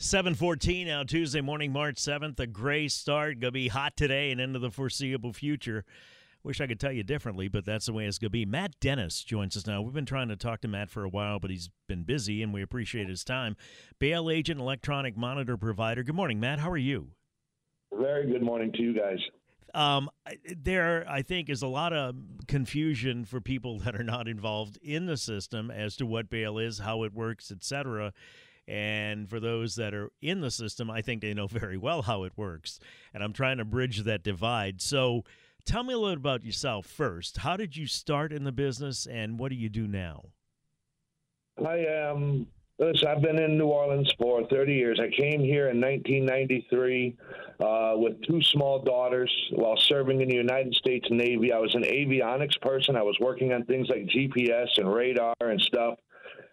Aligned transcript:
714 0.00 0.86
now 0.86 1.02
Tuesday 1.02 1.40
morning, 1.40 1.72
March 1.72 1.96
7th. 1.96 2.38
A 2.38 2.46
gray 2.46 2.86
start. 2.86 3.40
Going 3.40 3.48
to 3.48 3.50
be 3.50 3.66
hot 3.66 3.96
today 3.96 4.30
and 4.30 4.40
into 4.40 4.60
the 4.60 4.70
foreseeable 4.70 5.32
future. 5.32 5.84
Wish 6.44 6.60
I 6.60 6.68
could 6.68 6.78
tell 6.78 6.92
you 6.92 7.02
differently, 7.02 7.48
but 7.48 7.64
that's 7.64 7.86
the 7.86 7.92
way 7.92 8.06
it's 8.06 8.16
going 8.16 8.28
to 8.28 8.30
be. 8.30 8.46
Matt 8.46 8.78
Dennis 8.78 9.24
joins 9.24 9.56
us 9.56 9.66
now. 9.66 9.82
We've 9.82 9.92
been 9.92 10.06
trying 10.06 10.28
to 10.28 10.36
talk 10.36 10.60
to 10.60 10.68
Matt 10.68 10.88
for 10.88 11.02
a 11.02 11.08
while, 11.08 11.40
but 11.40 11.50
he's 11.50 11.68
been 11.88 12.04
busy, 12.04 12.44
and 12.44 12.54
we 12.54 12.62
appreciate 12.62 13.08
his 13.08 13.24
time. 13.24 13.56
Bail 13.98 14.30
agent, 14.30 14.60
electronic 14.60 15.16
monitor 15.16 15.56
provider. 15.56 16.04
Good 16.04 16.14
morning, 16.14 16.38
Matt. 16.38 16.60
How 16.60 16.70
are 16.70 16.76
you? 16.76 17.08
Very 17.92 18.30
good 18.30 18.42
morning 18.42 18.70
to 18.74 18.80
you 18.80 18.94
guys. 18.94 19.18
Um, 19.74 20.10
there, 20.56 21.06
I 21.08 21.22
think, 21.22 21.50
is 21.50 21.62
a 21.62 21.66
lot 21.66 21.92
of 21.92 22.14
confusion 22.46 23.24
for 23.24 23.40
people 23.40 23.78
that 23.84 23.96
are 23.96 24.04
not 24.04 24.28
involved 24.28 24.78
in 24.80 25.06
the 25.06 25.16
system 25.16 25.72
as 25.72 25.96
to 25.96 26.06
what 26.06 26.30
bail 26.30 26.56
is, 26.56 26.78
how 26.78 27.02
it 27.02 27.12
works, 27.12 27.50
etc. 27.50 28.12
And 28.68 29.30
for 29.30 29.40
those 29.40 29.76
that 29.76 29.94
are 29.94 30.10
in 30.20 30.42
the 30.42 30.50
system, 30.50 30.90
I 30.90 31.00
think 31.00 31.22
they 31.22 31.32
know 31.32 31.46
very 31.48 31.78
well 31.78 32.02
how 32.02 32.24
it 32.24 32.32
works. 32.36 32.78
And 33.14 33.24
I'm 33.24 33.32
trying 33.32 33.56
to 33.58 33.64
bridge 33.64 34.02
that 34.04 34.22
divide. 34.22 34.82
So 34.82 35.24
tell 35.64 35.82
me 35.82 35.94
a 35.94 35.98
little 35.98 36.16
about 36.16 36.44
yourself 36.44 36.86
first. 36.86 37.38
How 37.38 37.56
did 37.56 37.76
you 37.76 37.86
start 37.86 38.32
in 38.32 38.44
the 38.44 38.52
business 38.52 39.06
and 39.06 39.38
what 39.38 39.48
do 39.48 39.56
you 39.56 39.70
do 39.70 39.88
now? 39.88 40.26
I 41.66 41.78
am. 41.78 42.46
Listen, 42.78 43.08
I've 43.08 43.22
been 43.22 43.42
in 43.42 43.58
New 43.58 43.66
Orleans 43.66 44.12
for 44.18 44.46
30 44.48 44.72
years. 44.72 45.00
I 45.00 45.10
came 45.20 45.40
here 45.40 45.68
in 45.70 45.80
1993 45.80 47.16
uh, 47.58 47.94
with 47.96 48.22
two 48.22 48.40
small 48.40 48.80
daughters 48.80 49.32
while 49.50 49.76
serving 49.76 50.20
in 50.20 50.28
the 50.28 50.36
United 50.36 50.72
States 50.74 51.08
Navy. 51.10 51.52
I 51.52 51.58
was 51.58 51.74
an 51.74 51.82
avionics 51.82 52.60
person. 52.60 52.94
I 52.94 53.02
was 53.02 53.16
working 53.20 53.52
on 53.52 53.64
things 53.64 53.88
like 53.88 54.06
GPS 54.06 54.68
and 54.76 54.94
radar 54.94 55.34
and 55.40 55.60
stuff 55.60 55.98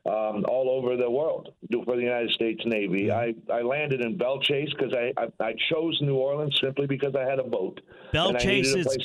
um, 0.06 0.46
all 0.48 0.70
over 0.70 0.96
the 0.96 1.10
world 1.10 1.50
for 1.84 1.96
the 1.96 2.02
United 2.02 2.30
States 2.32 2.62
Navy. 2.66 3.12
I, 3.12 3.34
I 3.52 3.62
landed 3.62 4.02
in 4.02 4.18
Belle 4.18 4.40
Chasse 4.40 4.70
because 4.78 4.94
I, 4.94 5.12
I, 5.20 5.28
I 5.44 5.54
chose 5.70 5.98
New 6.02 6.16
Orleans 6.16 6.58
simply 6.62 6.86
because 6.86 7.14
I 7.16 7.28
had 7.28 7.40
a 7.40 7.44
boat. 7.44 7.82
Belle 8.14 8.34
Chasse 8.34 8.76
is, 8.76 8.98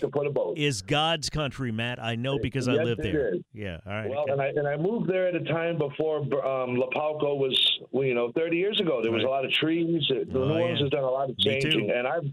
is 0.56 0.82
God's 0.82 1.30
country, 1.30 1.72
Matt. 1.72 2.02
I 2.02 2.16
know 2.16 2.38
because 2.38 2.68
yes, 2.68 2.78
I 2.78 2.82
lived 2.82 3.02
there. 3.02 3.34
Is. 3.34 3.40
Yeah, 3.54 3.78
all 3.86 3.92
right. 3.92 4.10
Well, 4.10 4.20
okay. 4.20 4.32
and 4.32 4.42
I 4.42 4.46
and 4.48 4.68
I 4.68 4.76
moved 4.76 5.10
there 5.10 5.26
at 5.28 5.34
a 5.34 5.44
time 5.44 5.78
before 5.78 6.18
um, 6.18 6.76
Lapalco 6.76 7.36
was, 7.36 7.80
well, 7.92 8.04
you 8.04 8.14
know, 8.14 8.30
30 8.36 8.56
years 8.56 8.78
ago. 8.80 9.00
There 9.02 9.10
was 9.10 9.24
right. 9.24 9.28
a 9.28 9.30
lot 9.30 9.44
of 9.44 9.52
trees. 9.52 10.02
Oh, 10.10 10.22
New 10.24 10.40
Orleans 10.40 10.78
yeah. 10.78 10.84
has 10.84 10.90
done 10.90 11.04
a 11.04 11.10
lot 11.10 11.30
of 11.30 11.38
changing, 11.38 11.90
and 11.90 12.06
I've 12.06 12.24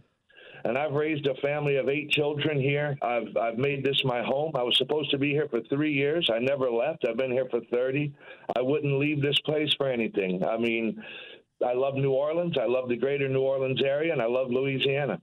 and 0.67 0.77
I've 0.77 0.91
raised 0.91 1.25
a 1.27 1.35
family 1.35 1.77
of 1.77 1.87
eight 1.87 2.11
children 2.11 2.59
here. 2.59 2.97
I've 3.01 3.35
I've 3.37 3.57
made 3.57 3.85
this 3.85 4.01
my 4.03 4.21
home. 4.21 4.51
I 4.53 4.63
was 4.63 4.77
supposed 4.77 5.09
to 5.11 5.17
be 5.17 5.29
here 5.29 5.47
for 5.49 5.61
three 5.69 5.93
years. 5.93 6.29
I 6.31 6.39
never 6.39 6.69
left. 6.69 7.05
I've 7.07 7.15
been 7.15 7.31
here 7.31 7.47
for 7.49 7.61
thirty. 7.71 8.13
I 8.53 8.61
wouldn't 8.61 8.99
leave 8.99 9.21
this 9.21 9.39
place 9.45 9.73
for 9.77 9.89
anything. 9.89 10.43
I 10.43 10.57
mean, 10.57 11.01
I 11.65 11.73
love 11.73 11.95
New 11.95 12.11
Orleans. 12.11 12.57
I 12.61 12.65
love 12.65 12.89
the 12.89 12.97
greater 12.97 13.29
New 13.29 13.41
Orleans 13.41 13.81
area, 13.81 14.11
and 14.11 14.21
I 14.21 14.25
love 14.25 14.47
Louisiana. 14.49 15.21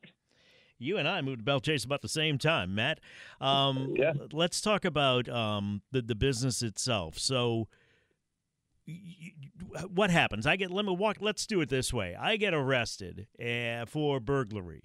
You 0.78 0.96
and 0.96 1.06
I 1.06 1.20
moved 1.20 1.40
to 1.40 1.44
Belle 1.44 1.60
Chasse 1.60 1.84
about 1.84 2.00
the 2.00 2.08
same 2.08 2.38
time, 2.38 2.74
Matt. 2.74 3.00
Um, 3.38 3.94
yeah. 3.96 4.14
Let's 4.32 4.62
talk 4.62 4.86
about 4.86 5.28
um, 5.28 5.82
the 5.92 6.00
the 6.00 6.14
business 6.14 6.62
itself. 6.62 7.18
So 7.18 7.68
what 9.92 10.10
happens? 10.10 10.46
I 10.46 10.56
get 10.56 10.70
let 10.70 10.86
me 10.86 10.96
walk. 10.96 11.18
Let's 11.20 11.46
do 11.46 11.60
it 11.60 11.68
this 11.68 11.92
way. 11.92 12.16
I 12.18 12.38
get 12.38 12.54
arrested 12.54 13.26
uh, 13.38 13.84
for 13.84 14.20
burglary 14.20 14.84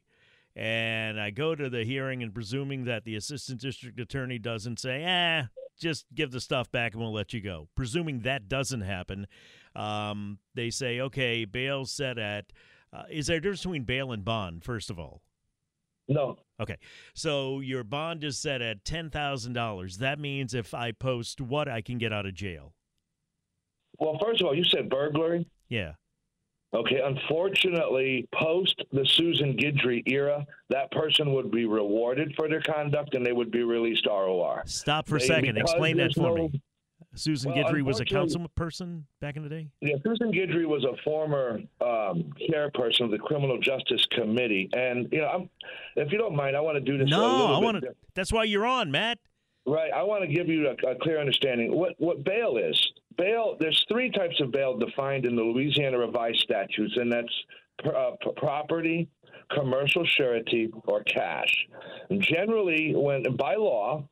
and 0.55 1.19
I 1.19 1.29
go 1.29 1.55
to 1.55 1.69
the 1.69 1.83
hearing 1.83 2.23
and 2.23 2.33
presuming 2.33 2.85
that 2.85 3.03
the 3.03 3.15
assistant 3.15 3.61
district 3.61 3.99
attorney 3.99 4.39
doesn't 4.39 4.79
say, 4.79 5.03
eh, 5.03 5.43
just 5.79 6.05
give 6.13 6.31
the 6.31 6.41
stuff 6.41 6.71
back 6.71 6.93
and 6.93 7.01
we'll 7.01 7.13
let 7.13 7.33
you 7.33 7.41
go. 7.41 7.67
Presuming 7.75 8.19
that 8.21 8.49
doesn't 8.49 8.81
happen, 8.81 9.27
um, 9.75 10.39
they 10.55 10.69
say, 10.69 10.99
okay, 11.01 11.45
bail 11.45 11.85
set 11.85 12.17
at. 12.17 12.51
Uh, 12.91 13.03
is 13.09 13.27
there 13.27 13.37
a 13.37 13.41
difference 13.41 13.61
between 13.61 13.83
bail 13.83 14.11
and 14.11 14.25
bond, 14.25 14.63
first 14.63 14.89
of 14.89 14.99
all? 14.99 15.21
No. 16.07 16.37
Okay. 16.59 16.77
So 17.13 17.59
your 17.59 17.83
bond 17.83 18.23
is 18.23 18.37
set 18.37 18.61
at 18.61 18.83
$10,000. 18.83 19.97
That 19.97 20.19
means 20.19 20.55
if 20.55 20.73
I 20.73 20.91
post 20.91 21.39
what, 21.39 21.69
I 21.69 21.81
can 21.81 21.99
get 21.99 22.11
out 22.11 22.25
of 22.25 22.33
jail. 22.33 22.73
Well, 23.99 24.17
first 24.19 24.41
of 24.41 24.47
all, 24.47 24.55
you 24.55 24.63
said 24.63 24.89
burglary. 24.89 25.47
Yeah. 25.69 25.93
Okay, 26.71 27.01
unfortunately, 27.03 28.27
post 28.33 28.83
the 28.93 29.03
Susan 29.05 29.57
Guidry 29.57 30.03
era, 30.05 30.45
that 30.69 30.91
person 30.91 31.33
would 31.33 31.49
be 31.49 31.65
rewarded 31.65 32.33
for 32.35 32.47
their 32.47 32.61
conduct 32.61 33.15
and 33.15 33.25
they 33.25 33.33
would 33.33 33.49
be 33.51 33.63
released 33.63 34.05
ROR. 34.05 34.61
Stop 34.67 35.07
for 35.07 35.15
a 35.15 35.19
They- 35.19 35.25
second. 35.27 35.57
Explain 35.57 35.97
that 35.97 36.13
for 36.13 36.21
no- 36.37 36.47
me. 36.49 36.61
Susan 37.15 37.51
Well, 37.53 37.63
Guidry 37.63 37.81
was 37.81 37.99
a 37.99 38.03
unfortunately- 38.03 38.15
council 38.15 38.47
person 38.55 39.07
back 39.19 39.35
in 39.35 39.41
the 39.41 39.49
day? 39.49 39.67
Yeah, 39.81 39.95
Susan 40.05 40.31
Guidry 40.31 40.65
was 40.67 40.83
a 40.85 40.95
former 41.03 41.59
um, 41.81 42.31
chairperson 42.47 43.01
of 43.05 43.09
the 43.11 43.17
Criminal 43.17 43.57
Justice 43.57 44.05
Committee, 44.11 44.69
and 44.73 45.11
you 45.11 45.21
know, 45.21 45.27
I'm, 45.27 45.49
if 45.95 46.11
you 46.11 46.19
don't 46.19 46.35
mind, 46.35 46.55
I 46.55 46.59
want 46.61 46.75
to 46.75 46.81
do 46.81 46.99
this. 46.99 47.09
No, 47.09 47.47
I 47.47 47.57
want 47.57 47.81
to. 47.81 47.95
That's 48.13 48.31
why 48.31 48.43
you're 48.43 48.65
on, 48.67 48.91
Matt. 48.91 49.17
Right. 49.65 49.91
I 49.91 50.03
want 50.03 50.21
to 50.21 50.27
give 50.27 50.47
you 50.49 50.67
a, 50.67 50.87
a 50.87 50.95
clear 51.01 51.19
understanding. 51.19 51.75
What 51.75 51.95
what 51.97 52.23
bail 52.23 52.57
is? 52.57 52.79
Bail. 53.19 53.57
There's 53.59 53.85
three 53.89 54.09
types 54.09 54.39
of 54.39 54.51
bail 54.51 54.77
defined 54.77 55.25
in 55.25 55.35
the 55.35 55.43
Louisiana 55.43 55.99
revised 55.99 56.39
statutes, 56.39 56.95
and 56.95 57.11
that's 57.11 57.35
uh, 57.85 58.11
property, 58.37 59.09
commercial 59.53 60.05
surety, 60.05 60.71
or 60.85 61.03
cash. 61.03 61.53
Generally, 62.19 62.93
when 62.95 63.23
by 63.35 63.55
law, 63.55 64.07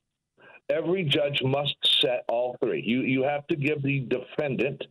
every 0.70 1.04
judge 1.04 1.42
must 1.44 1.76
set 2.02 2.26
all 2.28 2.58
three. 2.62 2.84
You 2.86 3.02
you 3.02 3.24
have 3.24 3.48
to 3.48 3.56
give 3.56 3.82
the 3.82 4.02
defendant 4.02 4.84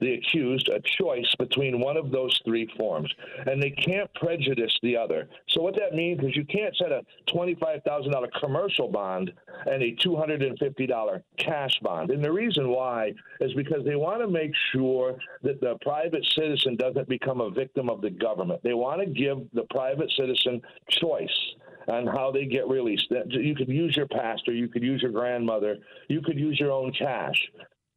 the 0.00 0.14
accused 0.14 0.68
a 0.68 0.80
choice 1.00 1.34
between 1.38 1.80
one 1.80 1.96
of 1.96 2.10
those 2.10 2.38
three 2.44 2.68
forms, 2.76 3.12
and 3.46 3.62
they 3.62 3.70
can't 3.70 4.12
prejudice 4.14 4.76
the 4.82 4.96
other. 4.96 5.28
So 5.48 5.62
what 5.62 5.74
that 5.76 5.94
means 5.94 6.20
is 6.22 6.36
you 6.36 6.44
can't 6.44 6.76
set 6.76 6.92
a 6.92 7.02
twenty-five 7.32 7.82
thousand 7.84 8.12
dollar 8.12 8.28
commercial 8.40 8.88
bond 8.88 9.32
and 9.66 9.82
a 9.82 9.94
two 10.02 10.16
hundred 10.16 10.42
and 10.42 10.58
fifty 10.58 10.86
dollar 10.86 11.22
cash 11.38 11.78
bond. 11.82 12.10
And 12.10 12.22
the 12.22 12.32
reason 12.32 12.68
why 12.70 13.12
is 13.40 13.52
because 13.54 13.84
they 13.84 13.96
want 13.96 14.20
to 14.20 14.28
make 14.28 14.52
sure 14.72 15.16
that 15.42 15.60
the 15.60 15.76
private 15.82 16.24
citizen 16.36 16.76
doesn't 16.76 17.08
become 17.08 17.40
a 17.40 17.50
victim 17.50 17.88
of 17.88 18.00
the 18.00 18.10
government. 18.10 18.60
They 18.62 18.74
want 18.74 19.00
to 19.00 19.06
give 19.06 19.38
the 19.52 19.64
private 19.70 20.10
citizen 20.16 20.60
choice 20.90 21.54
on 21.88 22.06
how 22.06 22.30
they 22.30 22.44
get 22.44 22.68
released. 22.68 23.06
You 23.28 23.54
could 23.54 23.68
use 23.68 23.96
your 23.96 24.06
pastor, 24.08 24.52
you 24.52 24.68
could 24.68 24.82
use 24.82 25.00
your 25.00 25.10
grandmother, 25.10 25.78
you 26.08 26.20
could 26.20 26.38
use 26.38 26.60
your 26.60 26.70
own 26.70 26.92
cash. 26.92 27.40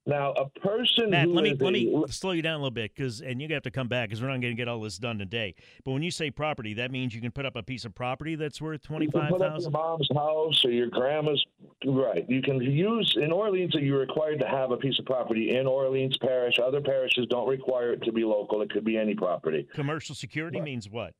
Now, 0.07 0.31
a 0.33 0.49
person 0.59 1.11
Matt, 1.11 1.27
let 1.27 1.43
me 1.43 1.53
let 1.53 1.69
a- 1.69 1.71
me 1.71 2.05
slow 2.09 2.31
you 2.31 2.41
down 2.41 2.55
a 2.55 2.57
little 2.57 2.71
bit 2.71 2.93
because, 2.95 3.21
and 3.21 3.39
you 3.39 3.47
have 3.53 3.61
to 3.63 3.71
come 3.71 3.87
back 3.87 4.09
because 4.09 4.21
we're 4.21 4.29
not 4.29 4.41
going 4.41 4.55
to 4.55 4.57
get 4.59 4.67
all 4.67 4.81
this 4.81 4.97
done 4.97 5.19
today. 5.19 5.53
But 5.85 5.91
when 5.91 6.01
you 6.01 6.09
say 6.09 6.31
property, 6.31 6.73
that 6.75 6.91
means 6.91 7.13
you 7.13 7.21
can 7.21 7.31
put 7.31 7.45
up 7.45 7.55
a 7.55 7.61
piece 7.61 7.85
of 7.85 7.93
property 7.93 8.35
that's 8.35 8.59
worth 8.59 8.81
twenty 8.81 9.05
You 9.05 9.11
can 9.11 9.27
put 9.27 9.41
up 9.43 9.59
your 9.59 9.69
mom's 9.69 10.09
house 10.13 10.65
or 10.65 10.71
your 10.71 10.87
grandma's. 10.87 11.45
Right. 11.85 12.25
You 12.27 12.41
can 12.41 12.59
use 12.61 13.15
in 13.21 13.31
Orleans. 13.31 13.75
You're 13.75 13.99
required 13.99 14.39
to 14.39 14.47
have 14.47 14.71
a 14.71 14.77
piece 14.77 14.97
of 14.97 15.05
property 15.05 15.55
in 15.55 15.67
Orleans 15.67 16.17
Parish. 16.17 16.55
Other 16.59 16.81
parishes 16.81 17.27
don't 17.29 17.47
require 17.47 17.93
it 17.93 18.03
to 18.03 18.11
be 18.11 18.23
local. 18.23 18.61
It 18.63 18.71
could 18.71 18.85
be 18.85 18.97
any 18.97 19.13
property. 19.13 19.67
Commercial 19.73 20.15
security 20.15 20.61
means 20.61 20.89
what? 20.89 21.13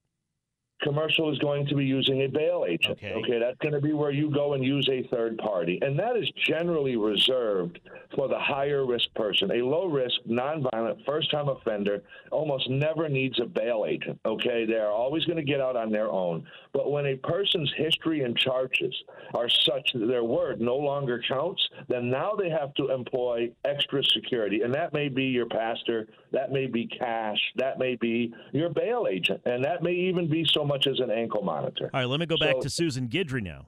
Commercial 0.82 1.32
is 1.32 1.38
going 1.40 1.68
to 1.68 1.76
be 1.76 1.86
using 1.86 2.24
a 2.24 2.28
bail 2.28 2.66
agent. 2.68 2.98
Okay. 3.04 3.40
that's 3.40 3.58
going 3.60 3.74
to 3.74 3.82
be 3.82 3.94
where 3.94 4.12
you 4.12 4.32
go 4.32 4.54
and 4.54 4.64
use 4.64 4.88
a 4.92 5.08
third 5.10 5.38
party, 5.38 5.80
and 5.82 5.98
that 6.00 6.18
is 6.18 6.30
generally 6.48 6.96
reserved 6.96 7.80
for 8.16 8.28
the 8.28 8.40
higher 8.40 8.86
risk 8.86 9.14
person. 9.16 9.52
A 9.52 9.64
low 9.64 9.86
risk, 9.86 10.16
nonviolent, 10.28 11.06
first 11.06 11.30
time 11.32 11.50
offender 11.50 12.02
almost 12.32 12.70
never 12.70 13.08
needs 13.10 13.40
a 13.40 13.46
bail 13.46 13.86
agent. 13.88 14.20
Okay, 14.26 14.66
they 14.66 14.76
are 14.76 14.92
always 14.92 15.24
going 15.26 15.38
to 15.38 15.44
get 15.44 15.62
out 15.62 15.76
on 15.76 15.92
their 15.92 16.10
own. 16.10 16.46
But 16.74 16.92
when 16.92 17.06
a 17.06 17.16
person's 17.16 17.72
history 17.78 18.24
and 18.24 18.36
charges 18.38 18.96
are 19.34 19.50
such 19.50 19.92
that 19.94 20.08
their 20.08 20.24
word 20.24 20.62
no 20.62 20.78
longer 20.78 21.22
counts, 21.28 21.62
then 21.90 22.10
now 22.10 22.34
they 22.38 22.50
have 22.50 22.74
to 22.76 22.90
employ 22.90 23.52
extra 23.66 24.04
security, 24.04 24.62
and 24.62 24.74
that 24.74 24.94
may 24.94 25.10
be 25.10 25.26
your 25.26 25.48
pastor, 25.48 26.08
that 26.32 26.52
may 26.52 26.66
be 26.66 26.88
cash, 26.88 27.40
that 27.58 27.78
may 27.78 27.96
be 27.96 28.34
your 28.52 28.70
bail 28.70 29.08
agent, 29.10 29.42
and 29.46 29.64
that 29.64 29.84
may 29.84 29.94
even 29.94 30.30
be 30.30 30.46
so 30.54 30.66
much 30.72 30.88
as 30.88 31.00
an 31.00 31.12
ankle 31.12 31.42
monitor. 31.42 31.90
All 31.94 32.00
right, 32.00 32.06
let 32.06 32.20
me 32.20 32.26
go 32.26 32.38
back 32.38 32.56
So- 32.56 32.62
to 32.62 32.70
Susan 32.70 33.08
Guidry 33.10 33.42
now. 33.44 33.68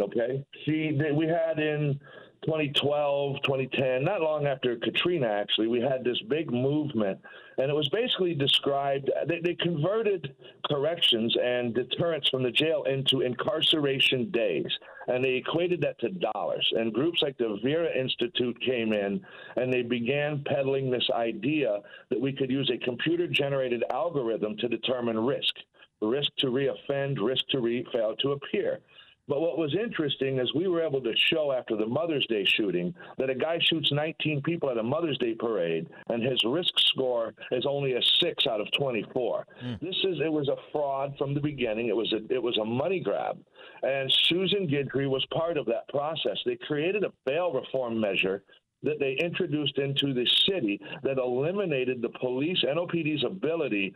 Okay, 0.00 0.44
she 0.64 0.92
we 1.14 1.26
had 1.26 1.58
in 1.58 1.98
2012, 2.44 3.42
2010, 3.42 4.04
not 4.04 4.20
long 4.20 4.46
after 4.46 4.76
Katrina, 4.76 5.26
actually, 5.26 5.66
we 5.66 5.80
had 5.80 6.04
this 6.04 6.20
big 6.28 6.52
movement, 6.52 7.18
and 7.58 7.70
it 7.70 7.74
was 7.74 7.88
basically 7.88 8.34
described. 8.34 9.10
They, 9.26 9.40
they 9.40 9.54
converted 9.54 10.34
corrections 10.68 11.36
and 11.42 11.74
deterrence 11.74 12.28
from 12.28 12.42
the 12.42 12.50
jail 12.50 12.84
into 12.84 13.22
incarceration 13.22 14.30
days, 14.30 14.66
and 15.08 15.24
they 15.24 15.34
equated 15.34 15.80
that 15.80 15.98
to 16.00 16.10
dollars. 16.10 16.66
And 16.76 16.92
groups 16.92 17.22
like 17.22 17.36
the 17.38 17.58
Vera 17.62 17.90
Institute 17.98 18.58
came 18.60 18.92
in, 18.92 19.20
and 19.56 19.72
they 19.72 19.82
began 19.82 20.44
peddling 20.46 20.90
this 20.90 21.08
idea 21.14 21.80
that 22.10 22.20
we 22.20 22.32
could 22.32 22.50
use 22.50 22.70
a 22.72 22.84
computer-generated 22.84 23.82
algorithm 23.90 24.56
to 24.58 24.68
determine 24.68 25.18
risk 25.18 25.54
risk 26.00 26.30
to 26.38 26.46
reoffend, 26.46 27.18
risk 27.20 27.44
to 27.48 27.60
re- 27.60 27.84
fail 27.92 28.14
to 28.16 28.30
appear. 28.30 28.80
But 29.28 29.42
what 29.42 29.58
was 29.58 29.76
interesting 29.78 30.38
is 30.38 30.52
we 30.54 30.68
were 30.68 30.82
able 30.82 31.02
to 31.02 31.12
show 31.30 31.52
after 31.52 31.76
the 31.76 31.86
Mother's 31.86 32.26
Day 32.28 32.44
shooting 32.46 32.94
that 33.18 33.28
a 33.28 33.34
guy 33.34 33.58
shoots 33.60 33.92
19 33.92 34.42
people 34.42 34.70
at 34.70 34.78
a 34.78 34.82
Mother's 34.82 35.18
Day 35.18 35.34
parade 35.34 35.86
and 36.08 36.22
his 36.22 36.42
risk 36.44 36.72
score 36.78 37.34
is 37.52 37.66
only 37.68 37.92
a 37.92 38.00
six 38.20 38.46
out 38.46 38.60
of 38.60 38.68
24. 38.78 39.46
Mm. 39.62 39.80
This 39.80 39.96
is 40.04 40.20
it 40.24 40.32
was 40.32 40.48
a 40.48 40.56
fraud 40.72 41.14
from 41.18 41.34
the 41.34 41.40
beginning. 41.40 41.88
It 41.88 41.96
was 41.96 42.12
a 42.12 42.34
it 42.34 42.42
was 42.42 42.56
a 42.58 42.64
money 42.64 43.00
grab, 43.00 43.38
and 43.82 44.10
Susan 44.24 44.66
Guidry 44.66 45.08
was 45.08 45.24
part 45.32 45.58
of 45.58 45.66
that 45.66 45.88
process. 45.88 46.38
They 46.46 46.56
created 46.66 47.04
a 47.04 47.12
bail 47.26 47.52
reform 47.52 48.00
measure 48.00 48.42
that 48.82 48.98
they 49.00 49.16
introduced 49.20 49.78
into 49.78 50.14
the 50.14 50.26
city 50.48 50.80
that 51.02 51.18
eliminated 51.18 52.00
the 52.00 52.10
police 52.20 52.62
NOPD's 52.64 53.24
ability 53.24 53.92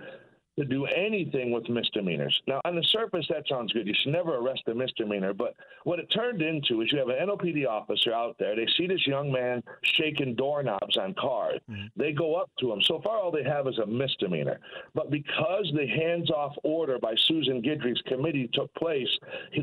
to 0.58 0.64
do 0.64 0.84
anything 0.86 1.50
with 1.50 1.68
misdemeanors. 1.68 2.38
Now, 2.46 2.60
on 2.64 2.76
the 2.76 2.84
surface, 2.90 3.26
that 3.30 3.44
sounds 3.48 3.72
good. 3.72 3.86
You 3.86 3.94
should 4.02 4.12
never 4.12 4.36
arrest 4.36 4.62
a 4.66 4.74
misdemeanor. 4.74 5.32
But 5.32 5.54
what 5.84 5.98
it 5.98 6.06
turned 6.14 6.42
into 6.42 6.82
is 6.82 6.92
you 6.92 6.98
have 6.98 7.08
an 7.08 7.28
NOPD 7.28 7.66
officer 7.66 8.12
out 8.12 8.36
there. 8.38 8.54
They 8.54 8.66
see 8.76 8.86
this 8.86 9.06
young 9.06 9.32
man 9.32 9.62
shaking 9.82 10.34
doorknobs 10.34 10.96
on 10.98 11.14
cars. 11.14 11.60
Mm-hmm. 11.70 11.86
They 11.96 12.12
go 12.12 12.34
up 12.34 12.50
to 12.60 12.72
him. 12.72 12.80
So 12.82 13.00
far, 13.02 13.18
all 13.18 13.30
they 13.30 13.44
have 13.44 13.66
is 13.66 13.78
a 13.78 13.86
misdemeanor. 13.86 14.58
But 14.94 15.10
because 15.10 15.72
the 15.74 15.86
hands 15.86 16.30
off 16.30 16.54
order 16.64 16.98
by 16.98 17.14
Susan 17.26 17.62
Guidry's 17.62 18.02
committee 18.06 18.50
took 18.52 18.72
place, 18.74 19.08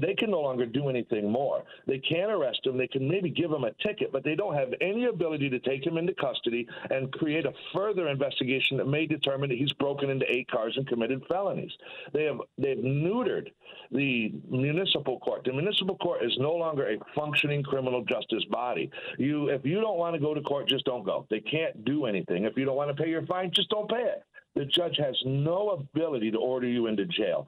they 0.02 0.16
can 0.16 0.32
no 0.32 0.42
longer 0.42 0.66
do 0.66 0.90
anything 0.90 1.32
more. 1.32 1.64
They 1.86 2.00
can't 2.00 2.32
arrest 2.32 2.66
him. 2.66 2.78
They 2.78 2.88
can 2.88 3.08
maybe 3.08 3.30
give 3.30 3.52
him 3.52 3.64
a 3.64 3.72
ticket, 3.86 4.12
but 4.12 4.24
they 4.24 4.36
don't 4.36 4.56
have 4.56 4.74
any 4.82 5.06
ability 5.06 5.50
to 5.52 5.60
take 5.60 5.86
him 5.86 5.98
into 5.98 6.14
custody 6.16 6.68
and 6.90 7.12
create 7.12 7.46
a 7.46 7.54
further 7.74 8.08
investigation 8.08 8.78
that 8.78 8.88
may 8.88 9.06
determine 9.06 9.50
that 9.50 9.58
he's 9.58 9.74
broken 9.74 10.10
into 10.10 10.26
eight 10.30 10.50
cars 10.50 10.78
and 10.80 10.88
committed 10.88 11.22
felonies. 11.28 11.72
They 12.14 12.24
have 12.24 12.38
they've 12.58 12.78
neutered 12.78 13.50
the 13.92 14.42
municipal 14.50 15.20
court. 15.20 15.44
The 15.46 15.54
municipal 15.54 15.98
court 15.98 16.24
is 16.24 16.36
no 16.40 16.54
longer 16.54 16.90
a 16.90 16.98
functioning 17.14 17.62
criminal 17.62 18.04
justice 18.04 18.44
body. 18.50 18.90
You 19.20 19.50
if 19.50 19.64
you 19.64 19.80
don't 19.82 19.98
want 19.98 20.16
to 20.16 20.20
go 20.20 20.34
to 20.34 20.42
court, 20.42 20.68
just 20.68 20.86
don't 20.86 21.06
go. 21.06 21.28
They 21.30 21.42
can't 21.42 21.86
do 21.86 22.06
anything. 22.06 22.46
If 22.46 22.58
you 22.58 22.66
don't 22.66 22.76
want 22.76 22.96
to 22.96 23.04
pay 23.04 23.10
your 23.10 23.26
fine, 23.28 23.52
just 23.54 23.70
don't 23.70 23.90
pay 23.90 24.02
it. 24.02 24.24
The 24.56 24.66
judge 24.66 24.98
has 24.98 25.16
no 25.26 25.70
ability 25.70 26.32
to 26.32 26.38
order 26.38 26.68
you 26.68 26.88
into 26.88 27.06
jail. 27.06 27.48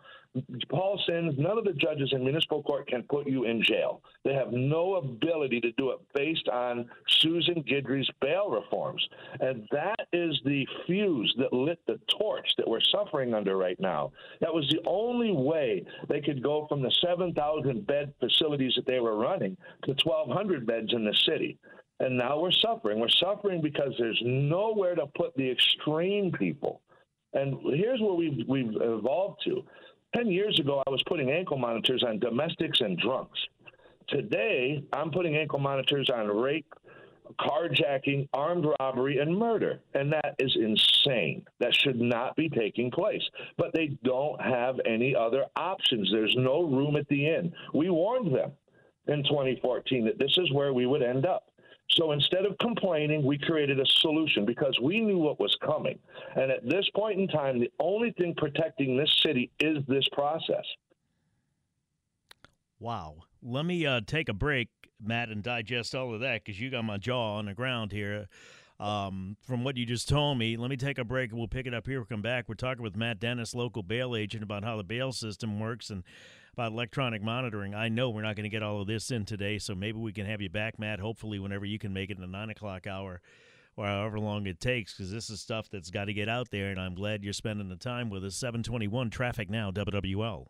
Paul 0.69 1.01
Sens, 1.07 1.35
none 1.37 1.57
of 1.57 1.65
the 1.65 1.73
judges 1.73 2.13
in 2.13 2.23
municipal 2.23 2.63
court 2.63 2.87
can 2.87 3.03
put 3.03 3.27
you 3.27 3.43
in 3.43 3.61
jail. 3.61 4.01
They 4.23 4.33
have 4.33 4.51
no 4.51 4.95
ability 4.95 5.59
to 5.61 5.71
do 5.73 5.91
it 5.91 5.99
based 6.13 6.47
on 6.47 6.89
Susan 7.07 7.63
Guidry's 7.69 8.09
bail 8.21 8.49
reforms. 8.49 9.05
And 9.41 9.67
that 9.71 10.07
is 10.13 10.39
the 10.45 10.65
fuse 10.85 11.33
that 11.37 11.51
lit 11.51 11.79
the 11.85 11.99
torch 12.07 12.47
that 12.57 12.67
we're 12.67 12.81
suffering 12.81 13.33
under 13.33 13.57
right 13.57 13.79
now. 13.79 14.13
That 14.39 14.53
was 14.53 14.67
the 14.69 14.79
only 14.87 15.33
way 15.33 15.85
they 16.07 16.21
could 16.21 16.41
go 16.41 16.65
from 16.67 16.81
the 16.81 16.91
7,000 17.01 17.85
bed 17.85 18.13
facilities 18.19 18.73
that 18.77 18.85
they 18.85 19.01
were 19.01 19.17
running 19.17 19.57
to 19.83 19.91
1,200 20.03 20.65
beds 20.65 20.93
in 20.93 21.03
the 21.03 21.15
city. 21.27 21.57
And 21.99 22.17
now 22.17 22.39
we're 22.39 22.51
suffering. 22.51 22.99
We're 22.99 23.09
suffering 23.09 23.61
because 23.61 23.93
there's 23.99 24.21
nowhere 24.23 24.95
to 24.95 25.07
put 25.15 25.35
the 25.35 25.51
extreme 25.51 26.31
people. 26.31 26.81
And 27.33 27.55
here's 27.75 28.01
where 28.01 28.13
we've, 28.13 28.45
we've 28.47 28.75
evolved 28.81 29.41
to. 29.45 29.63
10 30.15 30.27
years 30.27 30.59
ago, 30.59 30.83
I 30.85 30.89
was 30.89 31.01
putting 31.07 31.31
ankle 31.31 31.57
monitors 31.57 32.03
on 32.07 32.19
domestics 32.19 32.81
and 32.81 32.97
drunks. 32.97 33.39
Today, 34.07 34.83
I'm 34.91 35.11
putting 35.11 35.37
ankle 35.37 35.59
monitors 35.59 36.09
on 36.13 36.27
rape, 36.27 36.73
carjacking, 37.39 38.27
armed 38.33 38.65
robbery, 38.79 39.19
and 39.19 39.37
murder. 39.37 39.79
And 39.93 40.11
that 40.11 40.35
is 40.39 40.55
insane. 40.59 41.45
That 41.59 41.73
should 41.73 41.99
not 41.99 42.35
be 42.35 42.49
taking 42.49 42.91
place. 42.91 43.23
But 43.57 43.71
they 43.73 43.97
don't 44.03 44.41
have 44.41 44.75
any 44.85 45.15
other 45.15 45.45
options. 45.55 46.09
There's 46.11 46.35
no 46.37 46.63
room 46.63 46.97
at 46.97 47.07
the 47.07 47.27
inn. 47.27 47.53
We 47.73 47.89
warned 47.89 48.35
them 48.35 48.51
in 49.07 49.23
2014 49.23 50.05
that 50.05 50.19
this 50.19 50.37
is 50.37 50.51
where 50.51 50.73
we 50.73 50.85
would 50.85 51.03
end 51.03 51.25
up. 51.25 51.50
So 51.95 52.13
instead 52.13 52.45
of 52.45 52.57
complaining, 52.59 53.25
we 53.25 53.37
created 53.37 53.79
a 53.79 53.85
solution 53.85 54.45
because 54.45 54.77
we 54.81 55.01
knew 55.01 55.17
what 55.17 55.39
was 55.39 55.55
coming. 55.63 55.99
And 56.35 56.49
at 56.49 56.67
this 56.67 56.89
point 56.95 57.19
in 57.19 57.27
time, 57.27 57.59
the 57.59 57.71
only 57.79 58.11
thing 58.11 58.33
protecting 58.37 58.97
this 58.97 59.13
city 59.23 59.51
is 59.59 59.77
this 59.87 60.07
process. 60.13 60.63
Wow. 62.79 63.15
Let 63.43 63.65
me 63.65 63.85
uh, 63.85 64.01
take 64.07 64.29
a 64.29 64.33
break, 64.33 64.69
Matt, 65.03 65.29
and 65.29 65.43
digest 65.43 65.93
all 65.93 66.13
of 66.13 66.21
that 66.21 66.45
because 66.45 66.59
you 66.59 66.69
got 66.69 66.85
my 66.85 66.97
jaw 66.97 67.37
on 67.37 67.45
the 67.45 67.53
ground 67.53 67.91
here. 67.91 68.27
Um, 68.79 69.37
from 69.45 69.63
what 69.63 69.77
you 69.77 69.85
just 69.85 70.09
told 70.09 70.39
me, 70.39 70.57
let 70.57 70.71
me 70.71 70.77
take 70.77 70.97
a 70.97 71.03
break 71.03 71.29
and 71.29 71.37
we'll 71.37 71.47
pick 71.47 71.67
it 71.67 71.73
up 71.73 71.85
here. 71.85 71.99
We'll 71.99 72.05
come 72.05 72.23
back. 72.23 72.49
We're 72.49 72.55
talking 72.55 72.81
with 72.81 72.95
Matt 72.95 73.19
Dennis, 73.19 73.53
local 73.53 73.83
bail 73.83 74.15
agent, 74.15 74.41
about 74.41 74.63
how 74.63 74.77
the 74.77 74.83
bail 74.83 75.11
system 75.11 75.59
works 75.59 75.91
and 75.91 76.03
about 76.53 76.71
electronic 76.71 77.21
monitoring. 77.21 77.73
I 77.73 77.89
know 77.89 78.09
we're 78.09 78.21
not 78.21 78.35
going 78.35 78.43
to 78.43 78.49
get 78.49 78.63
all 78.63 78.81
of 78.81 78.87
this 78.87 79.11
in 79.11 79.25
today, 79.25 79.57
so 79.57 79.73
maybe 79.73 79.99
we 79.99 80.11
can 80.11 80.25
have 80.25 80.41
you 80.41 80.49
back, 80.49 80.77
Matt, 80.77 80.99
hopefully 80.99 81.39
whenever 81.39 81.65
you 81.65 81.79
can 81.79 81.93
make 81.93 82.09
it 82.09 82.17
in 82.17 82.21
the 82.21 82.27
9 82.27 82.49
o'clock 82.49 82.87
hour 82.87 83.21
or 83.77 83.85
however 83.85 84.19
long 84.19 84.45
it 84.47 84.59
takes, 84.59 84.93
because 84.93 85.11
this 85.11 85.29
is 85.29 85.39
stuff 85.39 85.69
that's 85.69 85.89
got 85.89 86.05
to 86.05 86.13
get 86.13 86.27
out 86.27 86.51
there, 86.51 86.69
and 86.71 86.79
I'm 86.79 86.93
glad 86.93 87.23
you're 87.23 87.31
spending 87.31 87.69
the 87.69 87.77
time 87.77 88.09
with 88.09 88.25
us. 88.25 88.35
721 88.35 89.09
Traffic 89.09 89.49
Now, 89.49 89.71
WWL. 89.71 90.47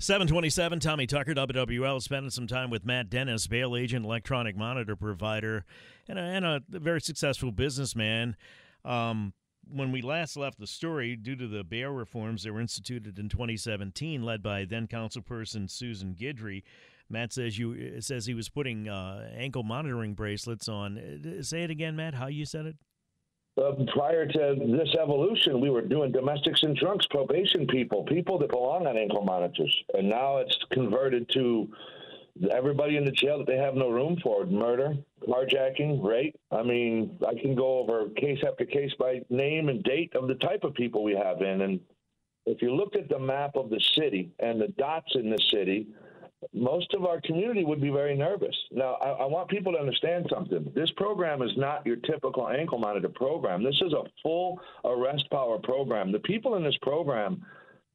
727, 0.00 0.80
Tommy 0.80 1.06
Tucker, 1.06 1.34
WWL, 1.34 2.02
spending 2.02 2.30
some 2.30 2.48
time 2.48 2.68
with 2.68 2.84
Matt 2.84 3.08
Dennis, 3.08 3.46
bail 3.46 3.76
agent, 3.76 4.04
electronic 4.04 4.56
monitor 4.56 4.96
provider, 4.96 5.64
and 6.08 6.18
a, 6.18 6.22
and 6.22 6.44
a 6.44 6.60
very 6.68 7.00
successful 7.00 7.52
businessman. 7.52 8.36
Um, 8.84 9.32
when 9.70 9.92
we 9.92 10.02
last 10.02 10.36
left 10.36 10.58
the 10.58 10.66
story, 10.66 11.16
due 11.16 11.36
to 11.36 11.46
the 11.46 11.64
bail 11.64 11.90
reforms 11.90 12.42
that 12.42 12.52
were 12.52 12.60
instituted 12.60 13.18
in 13.18 13.28
2017, 13.28 14.22
led 14.22 14.42
by 14.42 14.64
then 14.64 14.86
councilperson 14.86 15.70
Susan 15.70 16.14
Guidry, 16.14 16.62
Matt 17.10 17.32
says 17.32 17.58
you 17.58 18.00
says 18.00 18.26
he 18.26 18.34
was 18.34 18.48
putting 18.48 18.88
uh, 18.88 19.28
ankle 19.36 19.62
monitoring 19.62 20.14
bracelets 20.14 20.68
on. 20.68 20.98
Uh, 20.98 21.42
say 21.42 21.62
it 21.62 21.70
again, 21.70 21.96
Matt. 21.96 22.14
How 22.14 22.28
you 22.28 22.46
said 22.46 22.66
it? 22.66 22.76
Uh, 23.56 23.72
prior 23.92 24.26
to 24.26 24.56
this 24.58 24.96
evolution, 25.00 25.60
we 25.60 25.70
were 25.70 25.82
doing 25.82 26.10
domestics 26.10 26.64
and 26.64 26.76
drunks, 26.76 27.06
probation 27.06 27.66
people, 27.68 28.02
people 28.04 28.36
that 28.38 28.50
belong 28.50 28.86
on 28.86 28.96
ankle 28.96 29.22
monitors, 29.22 29.84
and 29.92 30.08
now 30.08 30.38
it's 30.38 30.58
converted 30.72 31.28
to 31.30 31.68
everybody 32.50 32.96
in 32.96 33.04
the 33.04 33.12
jail 33.12 33.38
that 33.38 33.46
they 33.46 33.56
have 33.56 33.74
no 33.74 33.88
room 33.88 34.18
for 34.22 34.44
murder, 34.46 34.94
carjacking, 35.26 36.02
rape. 36.02 36.36
I 36.50 36.62
mean, 36.62 37.18
I 37.26 37.40
can 37.40 37.54
go 37.54 37.78
over 37.78 38.08
case 38.10 38.38
after 38.46 38.64
case 38.64 38.92
by 38.98 39.20
name 39.30 39.68
and 39.68 39.82
date 39.84 40.14
of 40.14 40.28
the 40.28 40.34
type 40.36 40.64
of 40.64 40.74
people 40.74 41.04
we 41.04 41.14
have 41.14 41.42
in. 41.42 41.62
And 41.62 41.80
if 42.46 42.60
you 42.60 42.74
look 42.74 42.96
at 42.96 43.08
the 43.08 43.18
map 43.18 43.56
of 43.56 43.70
the 43.70 43.80
city 43.94 44.32
and 44.40 44.60
the 44.60 44.68
dots 44.68 45.12
in 45.14 45.30
the 45.30 45.40
city, 45.52 45.86
most 46.52 46.92
of 46.94 47.06
our 47.06 47.20
community 47.22 47.64
would 47.64 47.80
be 47.80 47.90
very 47.90 48.16
nervous. 48.16 48.54
Now, 48.70 48.94
I, 48.94 49.10
I, 49.10 49.24
want 49.24 49.48
people 49.48 49.72
to 49.72 49.78
understand 49.78 50.26
something. 50.28 50.70
This 50.74 50.90
program 50.96 51.40
is 51.40 51.52
not 51.56 51.86
your 51.86 51.96
typical 51.96 52.50
ankle 52.50 52.78
monitor 52.78 53.08
program. 53.08 53.62
This 53.62 53.80
is 53.80 53.92
a 53.94 54.02
full 54.22 54.60
arrest 54.84 55.24
power 55.30 55.58
program. 55.58 56.12
The 56.12 56.18
people 56.18 56.56
in 56.56 56.64
this 56.64 56.76
program, 56.82 57.42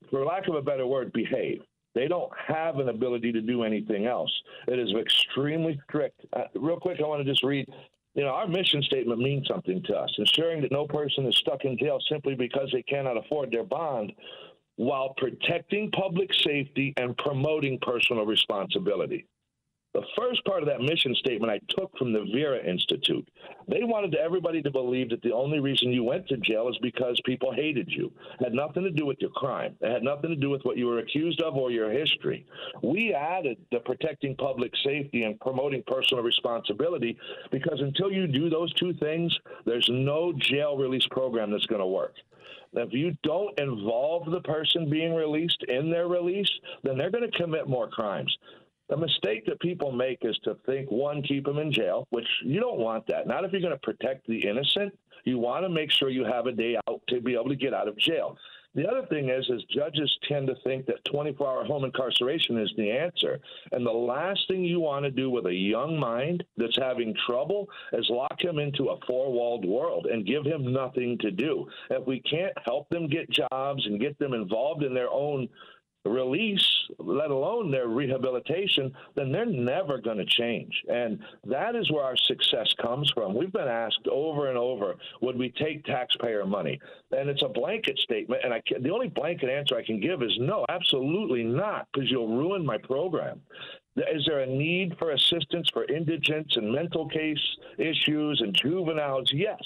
for 0.10 0.26
lack 0.26 0.48
of 0.48 0.56
a 0.56 0.62
better 0.62 0.88
word, 0.88 1.14
behave. 1.14 1.62
They 1.96 2.08
don't 2.08 2.32
have 2.48 2.78
an 2.78 2.90
ability 2.90 3.32
to 3.32 3.42
do 3.42 3.64
anything 3.64 4.06
else. 4.06 4.32
It 4.68 4.80
is 4.80 4.94
extremely 5.00 5.80
strict. 5.88 6.22
Uh, 6.34 6.44
real 6.56 6.80
quick, 6.80 7.00
I 7.00 7.08
want 7.08 7.26
to 7.26 7.30
just 7.30 7.44
read. 7.44 7.68
You 8.16 8.24
know, 8.24 8.30
our 8.30 8.48
mission 8.48 8.82
statement 8.84 9.20
means 9.20 9.48
something 9.48 9.82
to 9.84 9.96
us, 9.96 10.14
ensuring 10.18 10.62
that 10.64 10.72
no 10.72 10.88
person 10.88 11.26
is 11.28 11.38
stuck 11.38 11.64
in 11.64 11.78
jail 11.78 12.00
simply 12.10 12.36
because 12.36 12.70
they 12.74 12.82
cannot 12.84 13.18
afford 13.18 13.52
their 13.52 13.64
bond 13.64 14.12
while 14.76 15.14
protecting 15.18 15.92
public 15.92 16.34
safety 16.34 16.94
and 16.98 17.16
promoting 17.18 17.78
personal 17.82 18.26
responsibility. 18.26 19.28
The 20.00 20.06
first 20.18 20.46
part 20.46 20.64
of 20.64 20.70
that 20.70 20.80
mission 20.80 21.14
statement 21.16 21.52
I 21.52 21.60
took 21.68 21.92
from 21.98 22.14
the 22.14 22.24
Vera 22.34 22.64
Institute. 22.64 23.30
They 23.68 23.84
wanted 23.84 24.16
everybody 24.16 24.62
to 24.62 24.72
believe 24.72 25.10
that 25.10 25.22
the 25.24 25.34
only 25.34 25.60
reason 25.60 25.92
you 25.92 26.06
went 26.06 26.26
to 26.30 26.38
jail 26.38 26.70
is 26.70 26.78
because 26.82 27.20
people 27.26 27.52
hated 27.52 27.92
you. 27.92 28.10
It 28.40 28.46
had 28.46 28.54
nothing 28.54 28.84
to 28.84 28.92
do 28.92 29.06
with 29.06 29.18
your 29.20 29.32
crime. 29.32 29.76
It 29.82 29.92
had 29.92 30.04
nothing 30.04 30.30
to 30.30 30.38
do 30.38 30.50
with 30.50 30.62
what 30.64 30.78
you 30.78 30.86
were 30.86 31.00
accused 31.00 31.42
of 31.42 31.58
or 31.58 31.70
your 31.70 31.92
history. 31.92 32.46
We 32.82 33.14
added 33.14 33.58
the 33.74 33.80
protecting 33.80 34.38
public 34.38 34.72
safety 34.86 35.24
and 35.24 35.38
promoting 35.42 35.84
personal 35.86 36.24
responsibility 36.24 37.18
because 37.52 37.82
until 37.82 38.10
you 38.10 38.26
do 38.26 38.50
those 38.50 38.74
two 38.76 38.94
things, 39.02 39.38
there's 39.66 39.90
no 39.92 40.32
jail 40.32 40.78
release 40.78 41.08
program 41.12 41.52
that's 41.52 41.66
going 41.66 41.82
to 41.82 41.88
work. 41.88 42.14
If 42.74 42.94
you 42.94 43.18
don't 43.24 43.60
involve 43.60 44.30
the 44.30 44.42
person 44.42 44.90
being 44.90 45.16
released 45.16 45.64
in 45.68 45.90
their 45.90 46.08
release, 46.08 46.50
then 46.84 46.98
they're 46.98 47.10
going 47.10 47.30
to 47.30 47.38
commit 47.38 47.68
more 47.68 47.90
crimes. 47.90 48.36
The 48.90 48.98
mistake 48.98 49.46
that 49.46 49.60
people 49.60 49.92
make 49.92 50.20
is 50.22 50.38
to 50.44 50.56
think 50.66 50.90
one, 50.90 51.22
keep 51.22 51.46
them 51.46 51.60
in 51.60 51.72
jail, 51.72 52.08
which 52.10 52.28
you 52.44 52.60
don't 52.60 52.80
want 52.80 53.06
that. 53.08 53.28
Not 53.28 53.46
if 53.46 53.52
you're 53.52 53.62
going 53.62 53.74
to 53.74 53.78
protect 53.78 54.28
the 54.28 54.48
innocent. 54.48 54.98
You 55.26 55.38
want 55.38 55.64
to 55.64 55.70
make 55.70 55.92
sure 55.92 56.10
you 56.10 56.26
have 56.26 56.48
a 56.48 56.52
day 56.52 56.78
out 56.88 57.02
to 57.10 57.22
be 57.22 57.34
able 57.34 57.50
to 57.50 57.56
get 57.56 57.74
out 57.74 57.88
of 57.88 57.98
jail. 57.98 58.38
The 58.76 58.88
other 58.88 59.06
thing 59.08 59.30
is, 59.30 59.50
is 59.50 59.64
judges 59.64 60.16
tend 60.28 60.48
to 60.48 60.56
think 60.64 60.86
that 60.86 61.04
24-hour 61.06 61.66
home 61.66 61.86
incarceration 61.86 62.58
is 62.60 62.72
the 62.78 62.92
answer, 62.92 63.40
and 63.72 63.84
the 63.84 63.92
last 63.92 64.48
thing 64.48 64.64
you 64.64 64.80
want 64.80 65.06
to 65.06 65.12
do 65.12 65.32
with 65.32 65.48
a 65.48 65.54
young 65.54 66.00
mind 66.00 66.44
that's 66.56 66.78
having 66.78 67.16
trouble 67.26 67.68
is 67.94 68.08
lock 68.12 68.40
him 68.40 68.60
into 68.60 68.90
a 68.90 69.00
four-walled 69.08 69.66
world 69.66 70.06
and 70.06 70.26
give 70.26 70.46
him 70.46 70.72
nothing 70.72 71.18
to 71.18 71.32
do. 71.32 71.68
If 71.90 72.06
we 72.06 72.22
can't 72.22 72.54
help 72.64 72.88
them 72.90 73.08
get 73.08 73.30
jobs 73.32 73.86
and 73.88 74.00
get 74.00 74.20
them 74.20 74.34
involved 74.34 74.84
in 74.84 74.94
their 74.94 75.10
own 75.10 75.50
release, 76.06 76.66
let 76.98 77.30
alone 77.30 77.72
their 77.72 77.88
rehabilitation, 77.88 78.92
then 79.16 79.32
they're 79.32 79.46
never 79.46 80.00
going 80.00 80.18
to 80.18 80.26
change. 80.26 80.74
And 80.88 81.20
that 81.46 81.76
is 81.76 81.92
where 81.92 82.04
our 82.04 82.18
success 82.18 82.68
comes 82.82 83.12
from. 83.14 83.36
We've 83.36 83.52
been 83.52 83.68
asked 83.68 84.08
over 84.10 84.48
and 84.48 84.58
over, 84.58 84.96
would 85.22 85.38
we 85.38 85.50
take 85.50 85.84
taxpayer 85.84 86.46
money? 86.46 86.80
And 87.12 87.30
it's 87.30 87.44
a 87.44 87.50
blanket 87.50 87.98
statement. 88.00 88.42
And 88.44 88.54
I 88.54 88.62
can, 88.66 88.82
the 88.82 88.92
only 88.92 89.10
blanket 89.10 89.50
answer 89.50 89.76
I 89.76 89.86
can 89.86 90.00
give 90.00 90.24
is 90.24 90.36
no, 90.40 90.66
absolutely 90.70 91.44
not, 91.44 91.88
because 91.94 92.10
you'll 92.10 92.36
ruin 92.36 92.66
my 92.66 92.78
program. 92.78 93.42
Is 93.98 94.24
there 94.26 94.40
a 94.40 94.48
need 94.48 94.96
for 94.98 95.12
assistance 95.12 95.70
for 95.74 95.84
indigents 95.86 96.56
and 96.56 96.72
mental 96.72 97.10
case 97.10 97.42
issues 97.78 98.40
and 98.42 98.56
juveniles? 98.56 99.30
Yes, 99.34 99.60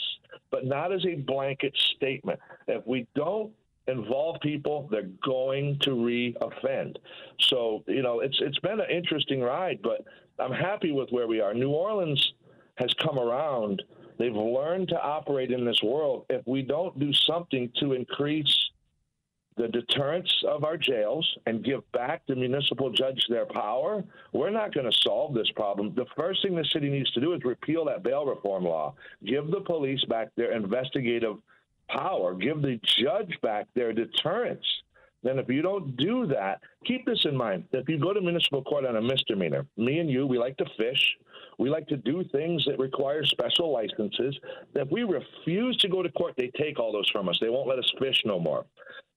but 0.50 0.66
not 0.66 0.92
as 0.92 1.06
a 1.06 1.16
blanket 1.16 1.78
statement. 1.96 2.40
If 2.68 2.86
we 2.88 3.06
don't 3.14 3.52
involve 3.88 4.40
people, 4.42 4.88
they're 4.92 5.10
going 5.24 5.78
to 5.82 6.06
re-offend. 6.06 7.00
So 7.40 7.84
you 7.88 8.02
know, 8.02 8.22
it's 8.22 8.38
it's 8.42 8.60
been 8.60 8.80
an 8.80 8.90
interesting 8.90 9.42
ride, 9.42 9.80
but 9.82 10.06
I'm 10.40 10.54
happy 10.54 10.92
with 10.92 11.10
where 11.12 11.28
we 11.28 11.42
are. 11.42 11.54
New 11.54 11.72
Orleans 11.72 12.34
has 12.76 12.94
come 12.96 13.20
around. 13.20 13.84
They've 14.18 14.34
learned 14.34 14.90
to 14.90 15.02
operate 15.02 15.52
in 15.52 15.66
this 15.66 15.82
world. 15.84 16.26
If 16.30 16.46
we 16.48 16.62
don't 16.62 16.98
do 17.00 17.12
something 17.14 17.72
to 17.80 17.94
increase 17.94 18.70
the 19.56 19.68
deterrence 19.68 20.32
of 20.48 20.64
our 20.64 20.78
jails 20.78 21.28
and 21.46 21.64
give 21.64 21.90
back 21.92 22.24
the 22.28 22.36
municipal 22.36 22.92
judge 22.92 23.24
their 23.30 23.46
power, 23.46 24.04
we're 24.32 24.50
not 24.50 24.74
going 24.74 24.90
to 24.90 24.98
solve 25.02 25.34
this 25.34 25.50
problem. 25.56 25.94
The 25.96 26.08
first 26.18 26.42
thing 26.42 26.56
the 26.56 26.66
city 26.74 26.90
needs 26.90 27.12
to 27.12 27.22
do 27.22 27.34
is 27.34 27.42
repeal 27.44 27.86
that 27.86 28.04
bail 28.04 28.26
reform 28.26 28.64
law, 28.64 28.96
give 29.26 29.52
the 29.52 29.62
police 29.62 30.04
back 30.06 30.30
their 30.36 30.54
investigative 30.54 31.38
power, 31.90 32.34
give 32.34 32.62
the 32.62 32.80
judge 33.02 33.38
back 33.42 33.68
their 33.76 33.94
deterrence. 33.94 34.66
Then, 35.24 35.40
if 35.40 35.48
you 35.48 35.62
don't 35.62 35.96
do 35.96 36.28
that, 36.28 36.60
keep 36.86 37.06
this 37.06 37.24
in 37.24 37.36
mind. 37.36 37.64
If 37.72 37.88
you 37.88 37.98
go 37.98 38.14
to 38.14 38.20
municipal 38.20 38.62
court 38.64 38.86
on 38.86 38.98
a 38.98 39.02
misdemeanor, 39.02 39.66
me 39.78 40.00
and 40.00 40.10
you, 40.10 40.28
we 40.28 40.38
like 40.38 40.58
to 40.58 40.66
fish. 40.78 41.18
We 41.58 41.70
like 41.70 41.88
to 41.88 41.98
do 41.98 42.26
things 42.32 42.66
that 42.66 42.78
require 42.78 43.24
special 43.26 43.72
licenses. 43.72 44.38
If 44.76 44.92
we 44.92 45.04
refuse 45.04 45.78
to 45.78 45.88
go 45.88 46.04
to 46.04 46.10
court, 46.10 46.34
they 46.38 46.52
take 46.58 46.78
all 46.78 46.92
those 46.92 47.10
from 47.10 47.30
us. 47.30 47.38
They 47.40 47.50
won't 47.50 47.70
let 47.70 47.80
us 47.80 47.90
fish 48.00 48.22
no 48.26 48.38
more. 48.38 48.66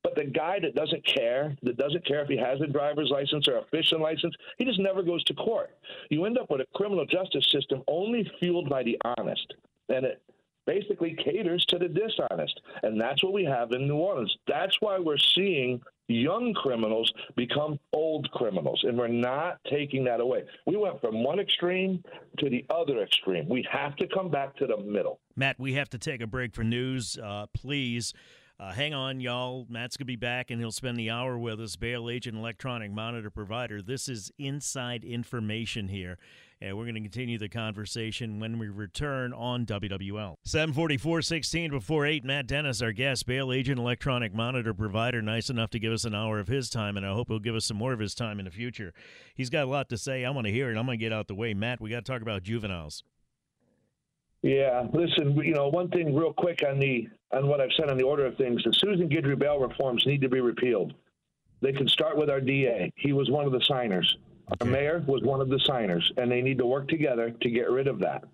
But 0.04 0.14
the 0.14 0.24
guy 0.24 0.60
that 0.60 0.76
doesn't 0.76 1.04
care, 1.04 1.56
that 1.62 1.76
doesn't 1.76 2.06
care 2.06 2.22
if 2.22 2.28
he 2.28 2.36
has 2.36 2.60
a 2.60 2.68
driver's 2.68 3.10
license 3.10 3.48
or 3.48 3.56
a 3.56 3.64
fishing 3.72 4.00
license, 4.00 4.36
he 4.56 4.64
just 4.64 4.78
never 4.78 5.02
goes 5.02 5.24
to 5.24 5.34
court. 5.34 5.70
You 6.10 6.24
end 6.26 6.38
up 6.38 6.48
with 6.48 6.60
a 6.60 6.66
criminal 6.76 7.04
justice 7.06 7.48
system 7.50 7.82
only 7.88 8.30
fueled 8.38 8.68
by 8.68 8.84
the 8.84 8.96
honest. 9.18 9.54
And 9.88 10.06
it 10.06 10.22
basically 10.66 11.16
caters 11.24 11.64
to 11.66 11.78
the 11.78 11.88
dishonest. 11.88 12.60
And 12.82 13.00
that's 13.00 13.22
what 13.22 13.32
we 13.32 13.44
have 13.44 13.72
in 13.72 13.86
New 13.86 13.96
Orleans. 13.96 14.36
That's 14.46 14.76
why 14.80 14.98
we're 14.98 15.16
seeing 15.18 15.80
young 16.08 16.54
criminals 16.54 17.12
become 17.36 17.78
old 17.92 18.30
criminals, 18.32 18.84
and 18.84 18.96
we're 18.96 19.08
not 19.08 19.58
taking 19.70 20.04
that 20.04 20.20
away. 20.20 20.44
We 20.66 20.76
went 20.76 21.00
from 21.00 21.24
one 21.24 21.40
extreme 21.40 22.02
to 22.38 22.50
the 22.50 22.64
other 22.70 23.02
extreme. 23.02 23.48
We 23.48 23.66
have 23.70 23.96
to 23.96 24.06
come 24.08 24.30
back 24.30 24.56
to 24.56 24.66
the 24.66 24.76
middle. 24.76 25.20
Matt, 25.34 25.58
we 25.58 25.74
have 25.74 25.88
to 25.90 25.98
take 25.98 26.20
a 26.20 26.26
break 26.26 26.54
for 26.54 26.64
news. 26.64 27.18
Uh, 27.18 27.46
please. 27.52 28.12
Uh, 28.58 28.72
hang 28.72 28.94
on, 28.94 29.20
y'all. 29.20 29.66
Matt's 29.68 29.98
going 29.98 30.06
to 30.06 30.12
be 30.12 30.16
back 30.16 30.50
and 30.50 30.58
he'll 30.58 30.72
spend 30.72 30.96
the 30.96 31.10
hour 31.10 31.36
with 31.36 31.60
us, 31.60 31.76
bail 31.76 32.08
agent 32.08 32.38
electronic 32.38 32.90
monitor 32.90 33.28
provider. 33.28 33.82
This 33.82 34.08
is 34.08 34.32
inside 34.38 35.04
information 35.04 35.88
here. 35.88 36.16
And 36.58 36.76
we're 36.76 36.84
going 36.84 36.94
to 36.94 37.00
continue 37.00 37.36
the 37.36 37.50
conversation 37.50 38.40
when 38.40 38.58
we 38.58 38.68
return 38.68 39.34
on 39.34 39.66
WWL. 39.66 40.36
744 40.44 41.20
16 41.20 41.70
before 41.70 42.06
8. 42.06 42.24
Matt 42.24 42.46
Dennis, 42.46 42.80
our 42.80 42.92
guest, 42.92 43.26
bail 43.26 43.52
agent, 43.52 43.78
electronic 43.78 44.34
monitor 44.34 44.72
provider, 44.72 45.20
nice 45.20 45.50
enough 45.50 45.68
to 45.70 45.78
give 45.78 45.92
us 45.92 46.06
an 46.06 46.14
hour 46.14 46.38
of 46.38 46.48
his 46.48 46.70
time, 46.70 46.96
and 46.96 47.04
I 47.04 47.12
hope 47.12 47.28
he'll 47.28 47.38
give 47.38 47.54
us 47.54 47.66
some 47.66 47.76
more 47.76 47.92
of 47.92 47.98
his 47.98 48.14
time 48.14 48.38
in 48.38 48.46
the 48.46 48.50
future. 48.50 48.94
He's 49.34 49.50
got 49.50 49.64
a 49.64 49.70
lot 49.70 49.90
to 49.90 49.98
say. 49.98 50.24
I 50.24 50.30
want 50.30 50.46
to 50.46 50.52
hear 50.52 50.70
it. 50.70 50.78
I'm 50.78 50.86
going 50.86 50.98
to 50.98 51.04
get 51.04 51.12
out 51.12 51.28
the 51.28 51.34
way. 51.34 51.52
Matt, 51.52 51.78
we 51.80 51.90
got 51.90 52.06
to 52.06 52.10
talk 52.10 52.22
about 52.22 52.42
juveniles. 52.42 53.04
Yeah, 54.40 54.86
listen, 54.94 55.36
you 55.36 55.54
know, 55.54 55.68
one 55.68 55.90
thing 55.90 56.14
real 56.14 56.32
quick 56.32 56.62
on 56.66 56.78
the 56.78 57.08
on 57.32 57.48
what 57.48 57.60
I've 57.60 57.72
said 57.76 57.90
on 57.90 57.98
the 57.98 58.04
order 58.04 58.24
of 58.24 58.36
things, 58.36 58.62
the 58.64 58.72
Susan 58.72 59.08
Guidry 59.08 59.38
bail 59.38 59.58
reforms 59.58 60.04
need 60.06 60.22
to 60.22 60.28
be 60.28 60.40
repealed. 60.40 60.94
They 61.60 61.72
can 61.72 61.88
start 61.88 62.16
with 62.16 62.30
our 62.30 62.40
DA. 62.40 62.92
He 62.96 63.12
was 63.12 63.30
one 63.30 63.44
of 63.44 63.52
the 63.52 63.60
signers. 63.60 64.16
Our 64.60 64.66
mayor 64.66 65.04
was 65.06 65.22
one 65.22 65.40
of 65.40 65.48
the 65.48 65.60
signers, 65.66 66.10
and 66.16 66.30
they 66.30 66.40
need 66.40 66.58
to 66.58 66.66
work 66.66 66.88
together 66.88 67.30
to 67.30 67.50
get 67.50 67.70
rid 67.70 67.88
of 67.88 67.98
that. 68.00 68.24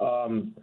Um, 0.00 0.54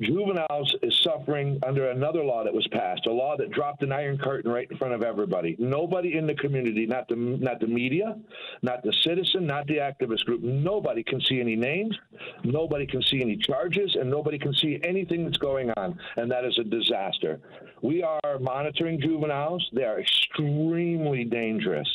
juveniles 0.00 0.74
is 0.82 0.98
suffering 1.02 1.58
under 1.66 1.90
another 1.90 2.22
law 2.24 2.44
that 2.44 2.54
was 2.54 2.66
passed, 2.68 3.06
a 3.06 3.12
law 3.12 3.36
that 3.36 3.50
dropped 3.50 3.82
an 3.82 3.92
iron 3.92 4.16
curtain 4.16 4.50
right 4.50 4.70
in 4.70 4.76
front 4.78 4.94
of 4.94 5.02
everybody. 5.02 5.56
Nobody 5.58 6.16
in 6.16 6.26
the 6.26 6.34
community, 6.34 6.86
not 6.86 7.08
the 7.08 7.16
not 7.16 7.60
the 7.60 7.66
media, 7.66 8.16
not 8.62 8.82
the 8.82 8.92
citizen, 9.04 9.46
not 9.46 9.66
the 9.66 9.76
activist 9.76 10.24
group, 10.24 10.42
nobody 10.42 11.02
can 11.02 11.20
see 11.22 11.40
any 11.40 11.56
names, 11.56 11.96
nobody 12.44 12.86
can 12.86 13.02
see 13.02 13.20
any 13.20 13.36
charges, 13.36 13.96
and 14.00 14.08
nobody 14.08 14.38
can 14.38 14.54
see 14.54 14.80
anything 14.82 15.24
that's 15.24 15.38
going 15.38 15.70
on, 15.76 15.98
and 16.16 16.30
that 16.30 16.44
is 16.44 16.56
a 16.58 16.64
disaster. 16.64 17.40
We 17.82 18.02
are 18.02 18.38
monitoring 18.40 19.00
juveniles. 19.00 19.68
They 19.72 19.84
are 19.84 20.00
extremely 20.00 21.24
dangerous. 21.24 21.88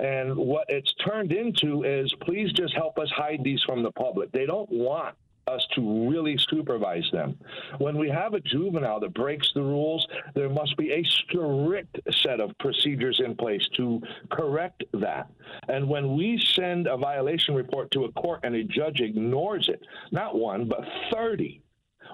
And 0.00 0.34
what 0.34 0.64
it's 0.68 0.92
turned 0.94 1.32
into 1.32 1.84
is 1.84 2.12
please 2.22 2.52
just 2.52 2.74
help 2.74 2.98
us 2.98 3.10
hide 3.10 3.40
these 3.44 3.62
from 3.66 3.82
the 3.82 3.92
public. 3.92 4.32
They 4.32 4.46
don't 4.46 4.70
want 4.70 5.14
us 5.46 5.66
to 5.74 6.08
really 6.08 6.38
supervise 6.38 7.08
them. 7.12 7.36
When 7.78 7.98
we 7.98 8.08
have 8.08 8.34
a 8.34 8.40
juvenile 8.40 9.00
that 9.00 9.14
breaks 9.14 9.50
the 9.54 9.62
rules, 9.62 10.06
there 10.34 10.48
must 10.48 10.76
be 10.76 10.92
a 10.92 11.02
strict 11.04 12.00
set 12.22 12.40
of 12.40 12.56
procedures 12.58 13.20
in 13.24 13.34
place 13.36 13.66
to 13.76 14.00
correct 14.30 14.84
that. 14.94 15.28
And 15.68 15.88
when 15.88 16.16
we 16.16 16.38
send 16.38 16.86
a 16.86 16.96
violation 16.96 17.54
report 17.54 17.90
to 17.92 18.04
a 18.04 18.12
court 18.12 18.40
and 18.44 18.54
a 18.54 18.64
judge 18.64 19.00
ignores 19.00 19.68
it, 19.68 19.80
not 20.12 20.36
one, 20.36 20.66
but 20.66 20.84
30, 21.12 21.60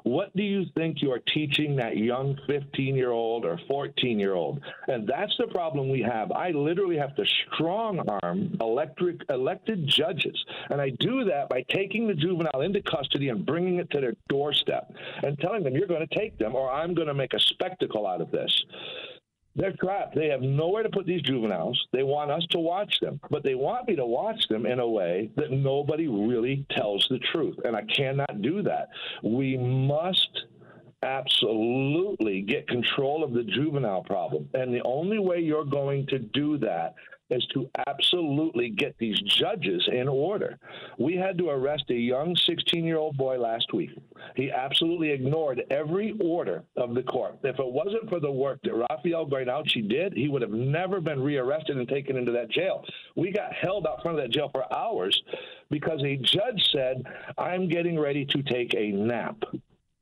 what 0.02 0.34
do 0.36 0.42
you 0.42 0.64
think 0.74 1.02
you 1.02 1.10
are 1.12 1.20
teaching 1.34 1.76
that 1.76 1.96
young 1.96 2.38
15 2.46 2.94
year 2.94 3.10
old 3.10 3.44
or 3.44 3.58
14 3.68 4.18
year 4.18 4.34
old? 4.34 4.60
And 4.88 5.06
that's 5.06 5.34
the 5.38 5.46
problem 5.48 5.88
we 5.88 6.02
have. 6.02 6.32
I 6.32 6.50
literally 6.50 6.96
have 6.96 7.14
to 7.16 7.24
strong 7.54 8.00
arm 8.22 8.56
electric, 8.60 9.22
elected 9.28 9.86
judges. 9.86 10.44
And 10.70 10.80
I 10.80 10.90
do 10.90 11.24
that 11.24 11.48
by 11.48 11.64
taking 11.70 12.06
the 12.06 12.14
juvenile 12.14 12.60
into 12.60 12.82
custody 12.82 13.28
and 13.28 13.44
bringing 13.44 13.76
it 13.76 13.90
to 13.90 14.00
their 14.00 14.14
doorstep 14.28 14.92
and 15.22 15.38
telling 15.38 15.64
them, 15.64 15.74
you're 15.74 15.88
going 15.88 16.06
to 16.06 16.18
take 16.18 16.38
them 16.38 16.54
or 16.54 16.70
I'm 16.70 16.94
going 16.94 17.08
to 17.08 17.14
make 17.14 17.34
a 17.34 17.40
spectacle 17.40 18.06
out 18.06 18.20
of 18.20 18.30
this. 18.30 18.64
They're 19.56 19.74
trapped. 19.80 20.14
They 20.14 20.28
have 20.28 20.42
nowhere 20.42 20.82
to 20.82 20.90
put 20.90 21.06
these 21.06 21.22
juveniles. 21.22 21.82
They 21.92 22.02
want 22.02 22.30
us 22.30 22.44
to 22.50 22.58
watch 22.58 23.00
them, 23.00 23.18
but 23.30 23.42
they 23.42 23.54
want 23.54 23.88
me 23.88 23.96
to 23.96 24.04
watch 24.04 24.46
them 24.48 24.66
in 24.66 24.80
a 24.80 24.88
way 24.88 25.30
that 25.36 25.50
nobody 25.50 26.08
really 26.08 26.66
tells 26.70 27.06
the 27.08 27.18
truth. 27.32 27.56
And 27.64 27.74
I 27.74 27.82
cannot 27.82 28.42
do 28.42 28.62
that. 28.62 28.88
We 29.22 29.56
must 29.56 30.44
absolutely 31.02 32.42
get 32.42 32.68
control 32.68 33.24
of 33.24 33.32
the 33.32 33.44
juvenile 33.44 34.02
problem. 34.02 34.48
And 34.54 34.74
the 34.74 34.82
only 34.84 35.18
way 35.18 35.40
you're 35.40 35.64
going 35.64 36.06
to 36.08 36.18
do 36.18 36.58
that 36.58 36.94
is 37.30 37.44
to 37.54 37.68
absolutely 37.88 38.70
get 38.70 38.96
these 38.98 39.20
judges 39.22 39.88
in 39.92 40.08
order. 40.08 40.58
We 40.98 41.16
had 41.16 41.38
to 41.38 41.48
arrest 41.48 41.84
a 41.90 41.94
young 41.94 42.36
16 42.36 42.84
year 42.84 42.98
old 42.98 43.16
boy 43.16 43.38
last 43.38 43.72
week. 43.72 43.90
He 44.34 44.50
absolutely 44.50 45.10
ignored 45.10 45.62
every 45.70 46.14
order 46.22 46.64
of 46.76 46.94
the 46.94 47.02
court. 47.02 47.38
If 47.42 47.58
it 47.58 47.66
wasn't 47.66 48.08
for 48.08 48.20
the 48.20 48.30
work 48.30 48.60
that 48.62 48.74
Rafael 48.74 49.26
Guarnauchi 49.26 49.88
did, 49.88 50.12
he 50.14 50.28
would 50.28 50.42
have 50.42 50.50
never 50.50 51.00
been 51.00 51.22
rearrested 51.22 51.76
and 51.76 51.88
taken 51.88 52.16
into 52.16 52.32
that 52.32 52.50
jail. 52.50 52.84
We 53.16 53.32
got 53.32 53.52
held 53.52 53.86
out 53.86 54.02
front 54.02 54.18
of 54.18 54.24
that 54.24 54.32
jail 54.32 54.50
for 54.52 54.72
hours 54.72 55.20
because 55.70 56.02
a 56.02 56.16
judge 56.16 56.62
said, 56.72 57.02
I'm 57.38 57.68
getting 57.68 57.98
ready 57.98 58.24
to 58.26 58.42
take 58.42 58.74
a 58.74 58.92
nap. 58.92 59.42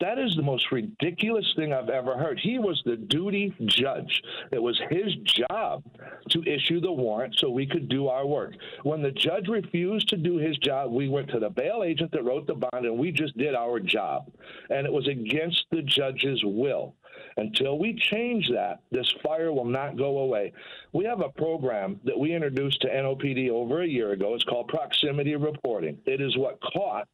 That 0.01 0.19
is 0.19 0.35
the 0.35 0.43
most 0.43 0.73
ridiculous 0.73 1.53
thing 1.57 1.73
I've 1.73 1.89
ever 1.89 2.17
heard. 2.19 2.41
He 2.41 2.59
was 2.59 2.83
the 2.85 2.97
duty 2.97 3.55
judge. 3.67 4.23
It 4.51 4.61
was 4.61 4.81
his 4.91 5.15
job 5.25 5.85
to 6.31 6.43
issue 6.43 6.81
the 6.81 6.93
warrant 6.93 7.37
so 7.39 7.49
we 7.49 7.67
could 7.67 7.89
do 7.89 8.09
our 8.09 8.27
work. 8.27 8.55
When 8.83 9.03
the 9.03 9.13
judge 9.13 9.47
refused 9.49 10.09
to 10.09 10.17
do 10.17 10.37
his 10.37 10.59
job, 10.59 10.91
we 10.91 11.09
went 11.09 11.29
to 11.31 11.39
the 11.39 11.49
bail 11.49 11.85
agent 11.85 12.11
that 12.13 12.25
wrote 12.25 12.47
the 12.47 12.55
bond 12.55 12.87
and 12.87 12.99
we 12.99 13.13
just 13.13 13.37
did 13.39 13.55
our 13.55 13.79
job. 13.79 14.31
And 14.69 14.85
it 14.85 14.93
was 14.93 15.07
against 15.07 15.65
the 15.71 15.83
judge's 15.83 16.43
will. 16.45 16.97
Until 17.37 17.79
we 17.79 17.95
change 17.95 18.51
that, 18.51 18.81
this 18.91 19.13
fire 19.23 19.53
will 19.53 19.65
not 19.65 19.97
go 19.97 20.19
away. 20.19 20.53
We 20.93 21.05
have 21.05 21.21
a 21.21 21.29
program 21.29 22.01
that 22.05 22.19
we 22.19 22.35
introduced 22.35 22.81
to 22.83 22.89
NOPD 22.89 23.51
over 23.51 23.83
a 23.83 23.89
year 23.89 24.13
ago. 24.13 24.35
It's 24.35 24.45
called 24.45 24.69
proximity 24.69 25.37
reporting. 25.37 25.99
It 26.05 26.21
is 26.21 26.37
what 26.37 26.61
caught 26.61 27.09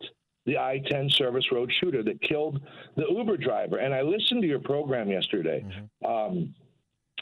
the 0.50 0.58
I 0.58 0.82
10 0.90 1.08
service 1.10 1.46
road 1.52 1.72
shooter 1.80 2.02
that 2.02 2.20
killed 2.22 2.60
the 2.96 3.06
Uber 3.08 3.36
driver. 3.36 3.76
And 3.78 3.94
I 3.94 4.02
listened 4.02 4.42
to 4.42 4.48
your 4.48 4.58
program 4.58 5.08
yesterday. 5.08 5.64
Mm-hmm. 5.64 6.06
Um, 6.06 6.54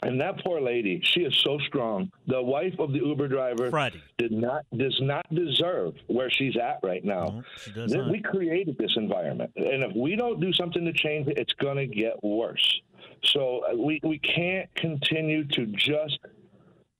and 0.01 0.19
that 0.19 0.43
poor 0.43 0.61
lady, 0.61 1.01
she 1.03 1.21
is 1.21 1.35
so 1.43 1.59
strong. 1.67 2.09
The 2.25 2.41
wife 2.41 2.73
of 2.79 2.91
the 2.91 2.99
Uber 2.99 3.27
driver 3.27 3.69
Friday. 3.69 4.01
did 4.17 4.31
not 4.31 4.65
does 4.77 4.97
not 5.01 5.25
deserve 5.35 5.93
where 6.07 6.29
she's 6.29 6.55
at 6.55 6.79
right 6.83 7.03
now. 7.03 7.43
No, 7.75 8.07
we 8.09 8.21
created 8.21 8.77
this 8.77 8.93
environment, 8.95 9.51
and 9.57 9.83
if 9.83 9.93
we 9.93 10.15
don't 10.15 10.39
do 10.39 10.53
something 10.53 10.85
to 10.85 10.93
change 10.93 11.27
it, 11.27 11.37
it's 11.37 11.51
going 11.53 11.75
to 11.75 11.85
get 11.85 12.13
worse. 12.23 12.81
So 13.25 13.61
uh, 13.69 13.75
we 13.75 13.99
we 14.01 14.19
can't 14.19 14.73
continue 14.75 15.45
to 15.49 15.65
just 15.65 16.19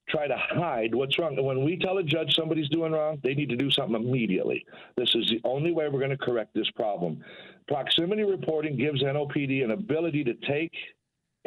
try 0.09 0.27
to 0.27 0.37
hide 0.37 0.93
what's 0.93 1.17
wrong. 1.19 1.41
When 1.43 1.63
we 1.63 1.77
tell 1.77 1.97
a 1.97 2.03
judge 2.03 2.33
somebody's 2.35 2.69
doing 2.69 2.91
wrong, 2.91 3.19
they 3.23 3.33
need 3.33 3.49
to 3.49 3.55
do 3.55 3.69
something 3.71 3.95
immediately. 3.95 4.65
This 4.97 5.09
is 5.15 5.29
the 5.29 5.41
only 5.43 5.71
way 5.71 5.87
we're 5.87 5.99
going 5.99 6.11
to 6.11 6.17
correct 6.17 6.53
this 6.53 6.69
problem. 6.71 7.23
Proximity 7.67 8.23
reporting 8.23 8.75
gives 8.77 9.03
NOPD 9.03 9.63
an 9.63 9.71
ability 9.71 10.23
to 10.23 10.33
take 10.47 10.71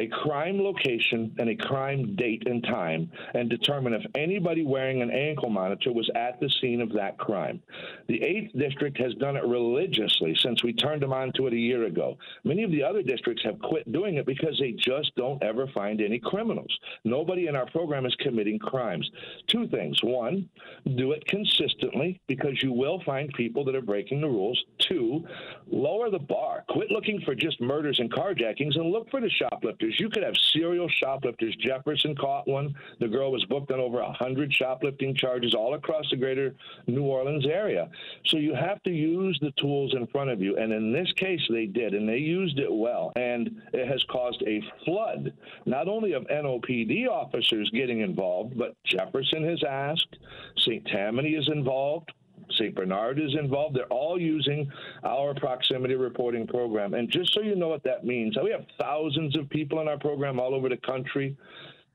a 0.03 0.09
crime 0.09 0.61
location 0.61 1.33
and 1.39 1.49
a 1.49 1.55
crime 1.55 2.17
date 2.17 2.43
and 2.47 2.65
time 2.65 3.09
and 3.35 3.49
determine 3.49 3.95
if 3.95 4.03
anybody 4.17 4.65
wearing 4.65 5.01
an 5.01 5.13
ankle 5.13 5.49
monitor 5.49 5.93
was 5.93 6.11
at 6.17 6.41
the 6.41 6.51
scene 6.61 6.81
of 6.81 6.93
that 6.93 7.17
crime. 7.19 7.63
The 8.09 8.19
8th 8.19 8.59
District 8.59 8.99
has 8.99 9.15
done 9.15 9.37
it 9.37 9.45
religiously 9.45 10.37
since 10.43 10.65
we 10.65 10.73
turned 10.73 11.03
them 11.03 11.13
on 11.13 11.33
to 11.35 11.47
it 11.47 11.53
a 11.53 11.57
year 11.57 11.85
ago. 11.85 12.19
Many 12.43 12.65
of 12.65 12.73
the 12.73 12.83
other 12.83 13.03
districts 13.03 13.45
have 13.45 13.61
quit 13.61 13.91
doing 13.93 14.17
it 14.17 14.27
because 14.27 14.59
they 14.59 14.73
just 14.73 15.15
don't 15.15 15.41
ever 15.41 15.69
find 15.69 16.01
any 16.01 16.19
criminals. 16.19 16.77
Nobody 17.05 17.47
in 17.47 17.55
our 17.55 17.67
program 17.67 18.05
is 18.05 18.17
committing 18.17 18.59
crimes. 18.59 19.09
Two 19.47 19.69
things. 19.69 19.97
One, 20.03 20.49
do 20.97 21.13
it 21.13 21.25
consistently 21.27 22.21
because 22.27 22.61
you 22.61 22.73
will 22.73 23.01
find 23.07 23.33
people 23.35 23.65
that 23.67 23.77
are 23.77 23.83
breaking 23.83 24.21
the 24.21 24.29
rules. 24.29 24.61
Two, 24.81 25.25
lower 25.71 26.11
the 26.11 26.19
bar. 26.19 26.65
Quit 26.71 26.91
looking 26.91 27.21
for 27.25 27.37
just 27.37 27.61
murders 27.61 28.01
and 28.01 28.13
carjackings 28.13 28.75
and 28.75 28.91
look 28.91 29.09
for 29.09 29.21
the 29.21 29.31
shoplifters 29.31 29.92
You 29.99 30.09
could 30.09 30.23
have 30.23 30.35
serial 30.53 30.89
shoplifters. 30.89 31.57
Jefferson 31.57 32.15
caught 32.15 32.49
one. 32.49 32.75
The 33.01 33.09
girl 33.09 33.33
was 33.33 33.45
booked 33.47 33.71
on 33.73 33.81
over 33.81 34.03
100 34.03 34.53
shoplifting 34.53 35.15
charges 35.15 35.55
all 35.55 35.75
across 35.75 36.09
the 36.11 36.17
greater 36.17 36.55
New 36.87 37.05
Orleans 37.05 37.47
area. 37.47 37.89
So 38.27 38.37
you 38.37 38.55
have 38.55 38.83
to 38.85 38.91
use 38.91 39.39
the 39.41 39.53
tools 39.53 39.95
in 39.95 40.07
front 40.09 40.31
of 40.31 40.41
you. 40.41 40.57
And 40.57 40.73
in 40.73 40.93
this 40.93 41.11
case, 41.17 41.41
they 41.51 41.67
did, 41.67 41.95
and 41.95 42.09
they 42.09 42.19
used 42.19 42.59
it 42.59 42.73
well. 42.73 43.13
And 43.17 43.63
it 43.73 43.89
has 43.89 44.03
caused 44.11 44.43
a 44.47 44.63
flood, 44.85 45.33
not 45.67 45.89
only 45.89 46.13
of 46.13 46.25
NOPD 46.25 47.09
officers 47.09 47.71
getting 47.75 48.01
involved, 48.01 48.57
but 48.59 48.75
Jefferson 48.85 49.45
has 49.45 49.63
asked, 49.63 50.17
St. 50.59 50.85
Tammany 50.87 51.31
is 51.31 51.49
involved. 51.49 52.13
St. 52.55 52.75
Bernard 52.75 53.19
is 53.19 53.35
involved. 53.39 53.77
They're 53.77 53.87
all 53.87 54.21
using 54.21 54.71
our 55.05 55.35
proximity 55.35 55.95
reporting 55.95 56.47
program. 56.47 56.95
And 56.95 57.11
just 57.11 57.33
so 57.35 57.41
you 57.41 57.57
know 57.57 57.69
what 57.69 57.83
that 57.85 58.05
means, 58.05 58.37
we 58.43 58.51
have 58.51 58.67
thousands 58.81 59.37
of 59.37 59.49
people 59.51 59.81
in 59.81 59.89
our 59.89 59.99
program 59.99 60.41
all 60.41 60.55
over 60.55 60.69
the 60.69 60.79
country. 60.79 61.37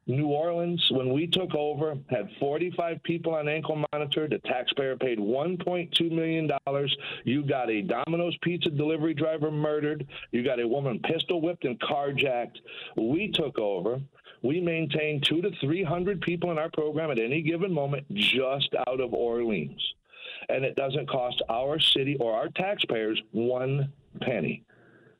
New 0.09 0.27
Orleans, 0.27 0.81
when 0.91 1.11
we 1.11 1.27
took 1.27 1.53
over, 1.53 1.97
had 2.09 2.29
45 2.39 3.03
people 3.03 3.35
on 3.35 3.49
ankle 3.49 3.83
monitor. 3.91 4.27
The 4.29 4.39
taxpayer 4.39 4.95
paid 4.95 5.19
$1.2 5.19 6.11
million. 6.11 6.49
You 7.25 7.43
got 7.43 7.69
a 7.69 7.81
Domino's 7.81 8.37
pizza 8.41 8.69
delivery 8.69 9.13
driver 9.13 9.51
murdered. 9.51 10.07
You 10.31 10.45
got 10.45 10.61
a 10.61 10.67
woman 10.67 10.99
pistol 10.99 11.41
whipped 11.41 11.65
and 11.65 11.77
carjacked. 11.81 12.55
We 12.95 13.31
took 13.33 13.59
over. 13.59 13.99
We 14.43 14.61
maintain 14.61 15.19
two 15.19 15.41
to 15.41 15.51
300 15.59 16.21
people 16.21 16.51
in 16.51 16.57
our 16.57 16.69
program 16.71 17.11
at 17.11 17.19
any 17.19 17.41
given 17.41 17.73
moment 17.73 18.05
just 18.13 18.73
out 18.87 19.01
of 19.01 19.13
Orleans 19.13 19.81
and 20.49 20.63
it 20.63 20.75
doesn't 20.75 21.09
cost 21.09 21.41
our 21.49 21.79
city 21.79 22.17
or 22.19 22.33
our 22.33 22.49
taxpayers 22.49 23.21
one 23.31 23.91
penny. 24.21 24.63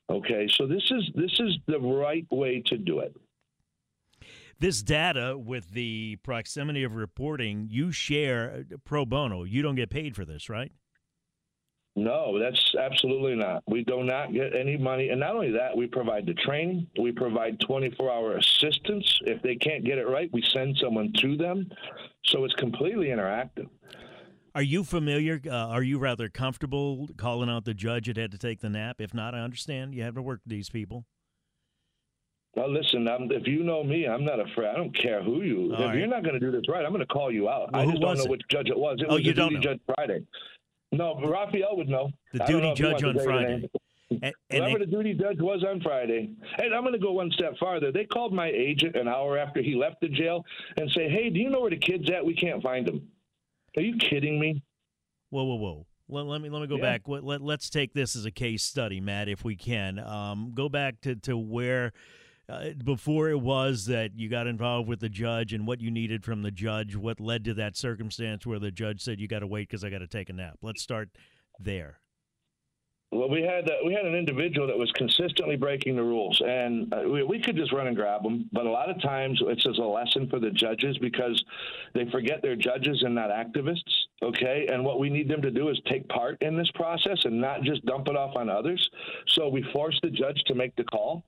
Okay, 0.10 0.48
so 0.48 0.66
this 0.66 0.84
is 0.90 1.04
this 1.16 1.40
is 1.40 1.58
the 1.68 1.80
right 1.80 2.26
way 2.32 2.64
to 2.68 2.78
do 2.78 3.00
it. 3.00 3.16
This 4.60 4.82
data 4.82 5.38
with 5.38 5.72
the 5.72 6.18
proximity 6.24 6.84
of 6.84 6.96
reporting, 6.96 7.68
you 7.70 7.92
share 7.92 8.66
uh, 8.74 8.78
pro 8.86 9.06
bono. 9.06 9.44
You 9.44 9.62
don't 9.62 9.76
get 9.76 9.90
paid 9.90 10.16
for 10.16 10.26
this, 10.26 10.50
right? 10.50 10.72
No, 11.96 12.40
that's 12.40 12.76
absolutely 12.80 13.36
not. 13.36 13.64
We 13.68 13.84
do 13.84 14.04
not 14.04 14.32
get 14.32 14.56
any 14.56 14.78
money. 14.78 15.10
And 15.10 15.20
not 15.20 15.36
only 15.36 15.52
that, 15.52 15.76
we 15.76 15.88
provide 15.88 16.28
the 16.28 16.36
training, 16.36 16.88
we 17.00 17.12
provide 17.12 17.60
24 17.60 18.12
hour 18.12 18.38
assistance. 18.38 19.20
If 19.26 19.42
they 19.42 19.56
can't 19.56 19.84
get 19.84 19.98
it 19.98 20.08
right, 20.08 20.30
we 20.32 20.44
send 20.54 20.78
someone 20.78 21.12
to 21.22 21.36
them. 21.36 21.70
So 22.26 22.46
it's 22.46 22.54
completely 22.54 23.08
interactive. 23.08 23.68
Are 24.58 24.64
you 24.64 24.84
familiar? 24.84 25.40
Uh, 25.46 25.52
are 25.52 25.84
you 25.84 26.00
rather 26.00 26.30
comfortable 26.30 27.08
calling 27.16 27.48
out 27.48 27.64
the 27.64 27.76
judge 27.76 28.08
that 28.08 28.18
had 28.18 28.32
to 28.32 28.40
take 28.40 28.60
the 28.60 28.72
nap? 28.72 28.96
If 28.98 29.14
not, 29.14 29.36
I 29.36 29.42
understand 29.42 29.94
you 29.94 30.02
have 30.02 30.16
to 30.16 30.22
work 30.24 30.40
with 30.44 30.50
these 30.50 30.68
people. 30.68 31.06
Well, 32.56 32.74
listen, 32.74 33.08
I'm, 33.08 33.32
if 33.32 33.46
you 33.46 33.62
know 33.62 33.84
me, 33.84 34.08
I'm 34.08 34.26
not 34.26 34.40
afraid. 34.40 34.70
I 34.70 34.74
don't 34.74 34.98
care 34.98 35.22
who 35.22 35.44
you. 35.44 35.66
All 35.66 35.74
if 35.74 35.80
right. 35.80 35.96
you're 36.00 36.08
not 36.08 36.24
going 36.24 36.34
to 36.34 36.40
do 36.40 36.50
this 36.50 36.64
right, 36.68 36.84
I'm 36.84 36.92
going 36.92 37.02
to 37.02 37.06
call 37.06 37.32
you 37.32 37.48
out. 37.48 37.72
Well, 37.72 37.84
I 37.84 37.86
just 37.86 38.02
don't 38.02 38.18
know 38.18 38.24
it? 38.24 38.30
which 38.32 38.42
judge 38.50 38.70
it 38.70 38.78
was. 38.80 38.98
It 39.00 39.06
oh, 39.08 39.14
was 39.14 39.24
you 39.24 39.32
the 39.32 39.36
don't 39.36 39.50
duty 39.50 39.64
know. 39.64 39.74
judge 39.74 39.82
Friday. 39.94 40.26
No, 40.92 41.22
Raphael 41.24 41.78
would 41.78 41.88
know. 41.88 42.10
The 42.34 42.40
duty 42.46 42.74
judge 42.74 43.04
on 43.04 43.20
Friday. 43.20 43.70
And, 44.10 44.24
and 44.24 44.34
Whoever 44.64 44.80
the 44.80 44.88
duty 44.88 45.14
judge 45.14 45.40
was 45.40 45.64
on 45.70 45.82
Friday. 45.82 46.32
And 46.58 46.74
I'm 46.74 46.82
going 46.82 46.94
to 46.94 47.00
go 47.00 47.12
one 47.12 47.30
step 47.34 47.54
farther. 47.60 47.92
They 47.92 48.06
called 48.06 48.34
my 48.34 48.48
agent 48.48 48.96
an 48.96 49.08
hour 49.08 49.38
after 49.38 49.62
he 49.62 49.76
left 49.76 50.02
the 50.02 50.08
jail 50.08 50.44
and 50.78 50.90
say, 50.96 51.10
"Hey, 51.10 51.30
do 51.30 51.40
you 51.40 51.52
know 51.52 51.60
where 51.60 51.70
the 51.70 51.78
kid's 51.78 52.10
at? 52.10 52.26
We 52.26 52.34
can't 52.34 52.64
find 52.64 52.88
him." 52.88 53.08
Are 53.78 53.82
you 53.82 53.96
kidding 53.98 54.40
me? 54.40 54.64
Whoa, 55.30 55.44
whoa, 55.44 55.56
whoa. 55.56 55.86
Let, 56.10 56.26
let 56.26 56.42
me 56.42 56.50
let 56.50 56.62
me 56.62 56.68
go 56.68 56.78
yeah. 56.78 56.82
back. 56.82 57.02
Let, 57.06 57.24
let, 57.24 57.60
us 57.60 57.70
take 57.70 57.94
this 57.94 58.16
as 58.16 58.26
a 58.26 58.32
case 58.32 58.64
study, 58.64 59.00
Matt, 59.00 59.30
if 59.30 59.44
we 59.44 59.56
can. 59.56 60.00
Um, 60.00 60.52
go 60.56 60.68
back 60.68 61.02
to, 61.02 61.16
to 61.18 61.38
where 61.38 61.94
uh, 62.50 62.70
before 62.84 63.30
it 63.30 63.40
was 63.40 63.86
that 63.86 64.18
you 64.18 64.30
got 64.30 64.48
involved 64.48 64.88
with 64.90 65.00
the 65.00 65.10
judge 65.10 65.54
and 65.54 65.68
what 65.68 65.80
you 65.80 65.92
needed 65.92 66.24
from 66.24 66.42
the 66.42 66.50
judge, 66.50 66.96
what 66.96 67.20
led 67.20 67.44
to 67.44 67.54
that 67.56 67.78
circumstance 67.78 68.48
where 68.48 68.58
the 68.58 68.72
judge 68.72 69.02
said, 69.02 69.20
you 69.20 69.28
got 69.28 69.40
to 69.40 69.48
wait 69.48 69.68
because 69.68 69.84
I 69.84 69.90
got 69.90 70.00
to 70.00 70.08
take 70.08 70.30
a 70.30 70.34
nap. 70.34 70.58
Let's 70.62 70.82
start 70.82 71.10
there. 71.60 72.00
Well, 73.10 73.30
we 73.30 73.42
had 73.42 73.70
uh, 73.70 73.76
we 73.86 73.94
had 73.94 74.06
an 74.06 74.16
individual 74.16 74.68
that 74.68 74.78
was 74.78 74.92
consistently 74.92 75.56
breaking 75.56 75.96
the 75.96 76.04
rules, 76.04 76.42
and 76.46 76.94
uh, 76.94 77.04
we, 77.10 77.24
we, 77.24 77.40
could 77.40 77.56
just 77.56 77.72
run 77.72 77.88
and 77.88 77.96
grab 77.96 78.22
them. 78.22 78.50
But 78.52 78.66
a 78.66 78.70
lot 78.70 78.90
of 78.90 79.02
times, 79.02 79.42
it's 79.48 79.66
as 79.66 79.78
a 79.78 79.82
lesson 79.82 80.28
for 80.30 80.40
the 80.40 80.50
judges 80.52 80.98
because 80.98 81.42
they 81.94 82.10
forget 82.12 82.42
they're 82.42 82.58
judges 82.58 83.04
and 83.04 83.16
not 83.16 83.30
activists. 83.30 83.80
Okay, 84.22 84.68
and 84.70 84.84
what 84.84 85.00
we 85.00 85.10
need 85.10 85.30
them 85.30 85.42
to 85.42 85.52
do 85.52 85.70
is 85.70 85.80
take 85.90 86.06
part 86.10 86.38
in 86.42 86.58
this 86.58 86.70
process 86.72 87.20
and 87.24 87.40
not 87.40 87.62
just 87.64 87.86
dump 87.86 88.10
it 88.10 88.18
off 88.18 88.36
on 88.36 88.50
others. 88.50 88.90
So 89.28 89.48
we 89.48 89.64
forced 89.72 90.02
the 90.02 90.10
judge 90.10 90.44
to 90.48 90.54
make 90.54 90.76
the 90.76 90.84
call, 90.84 91.24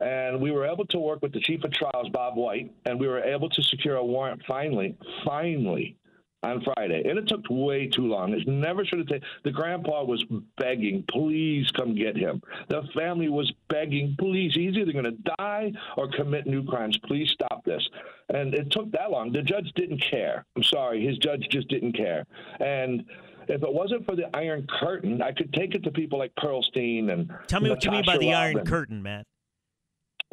and 0.00 0.40
we 0.40 0.52
were 0.52 0.64
able 0.64 0.86
to 0.86 1.00
work 1.00 1.20
with 1.20 1.32
the 1.32 1.40
chief 1.40 1.64
of 1.64 1.72
trials, 1.72 2.08
Bob 2.12 2.36
White, 2.36 2.72
and 2.84 3.00
we 3.00 3.08
were 3.08 3.24
able 3.24 3.48
to 3.48 3.62
secure 3.64 3.96
a 3.96 4.04
warrant 4.04 4.40
finally, 4.46 4.96
finally 5.24 5.96
on 6.44 6.62
Friday, 6.62 7.08
and 7.08 7.18
it 7.18 7.26
took 7.26 7.44
way 7.50 7.86
too 7.86 8.06
long. 8.06 8.32
It 8.32 8.46
never 8.46 8.84
should 8.84 8.98
have 8.98 9.08
taken. 9.08 9.26
The 9.42 9.50
grandpa 9.50 10.04
was 10.04 10.24
begging, 10.58 11.04
"Please 11.08 11.70
come 11.70 11.94
get 11.94 12.16
him." 12.16 12.42
The 12.68 12.82
family 12.94 13.28
was 13.28 13.50
begging, 13.68 14.14
"Please, 14.18 14.54
he's 14.54 14.76
either 14.76 14.92
going 14.92 15.04
to 15.04 15.32
die 15.38 15.72
or 15.96 16.08
commit 16.08 16.46
new 16.46 16.64
crimes. 16.64 16.98
Please 16.98 17.30
stop 17.30 17.64
this." 17.64 17.88
And 18.28 18.54
it 18.54 18.70
took 18.70 18.90
that 18.92 19.10
long. 19.10 19.32
The 19.32 19.42
judge 19.42 19.72
didn't 19.74 19.98
care. 19.98 20.44
I'm 20.56 20.62
sorry, 20.62 21.04
his 21.04 21.18
judge 21.18 21.46
just 21.50 21.68
didn't 21.68 21.92
care. 21.92 22.24
And 22.60 23.04
if 23.48 23.62
it 23.62 23.72
wasn't 23.72 24.06
for 24.06 24.16
the 24.16 24.34
Iron 24.36 24.66
Curtain, 24.66 25.20
I 25.20 25.32
could 25.32 25.52
take 25.52 25.74
it 25.74 25.82
to 25.84 25.90
people 25.90 26.18
like 26.18 26.34
Perlstein 26.36 27.10
and. 27.10 27.30
Tell 27.46 27.60
me 27.60 27.68
Natasha 27.68 27.74
what 27.74 27.84
you 27.84 27.90
mean 27.90 28.04
by 28.06 28.18
the 28.18 28.32
Robin. 28.32 28.56
Iron 28.56 28.66
Curtain, 28.66 29.02
Matt. 29.02 29.26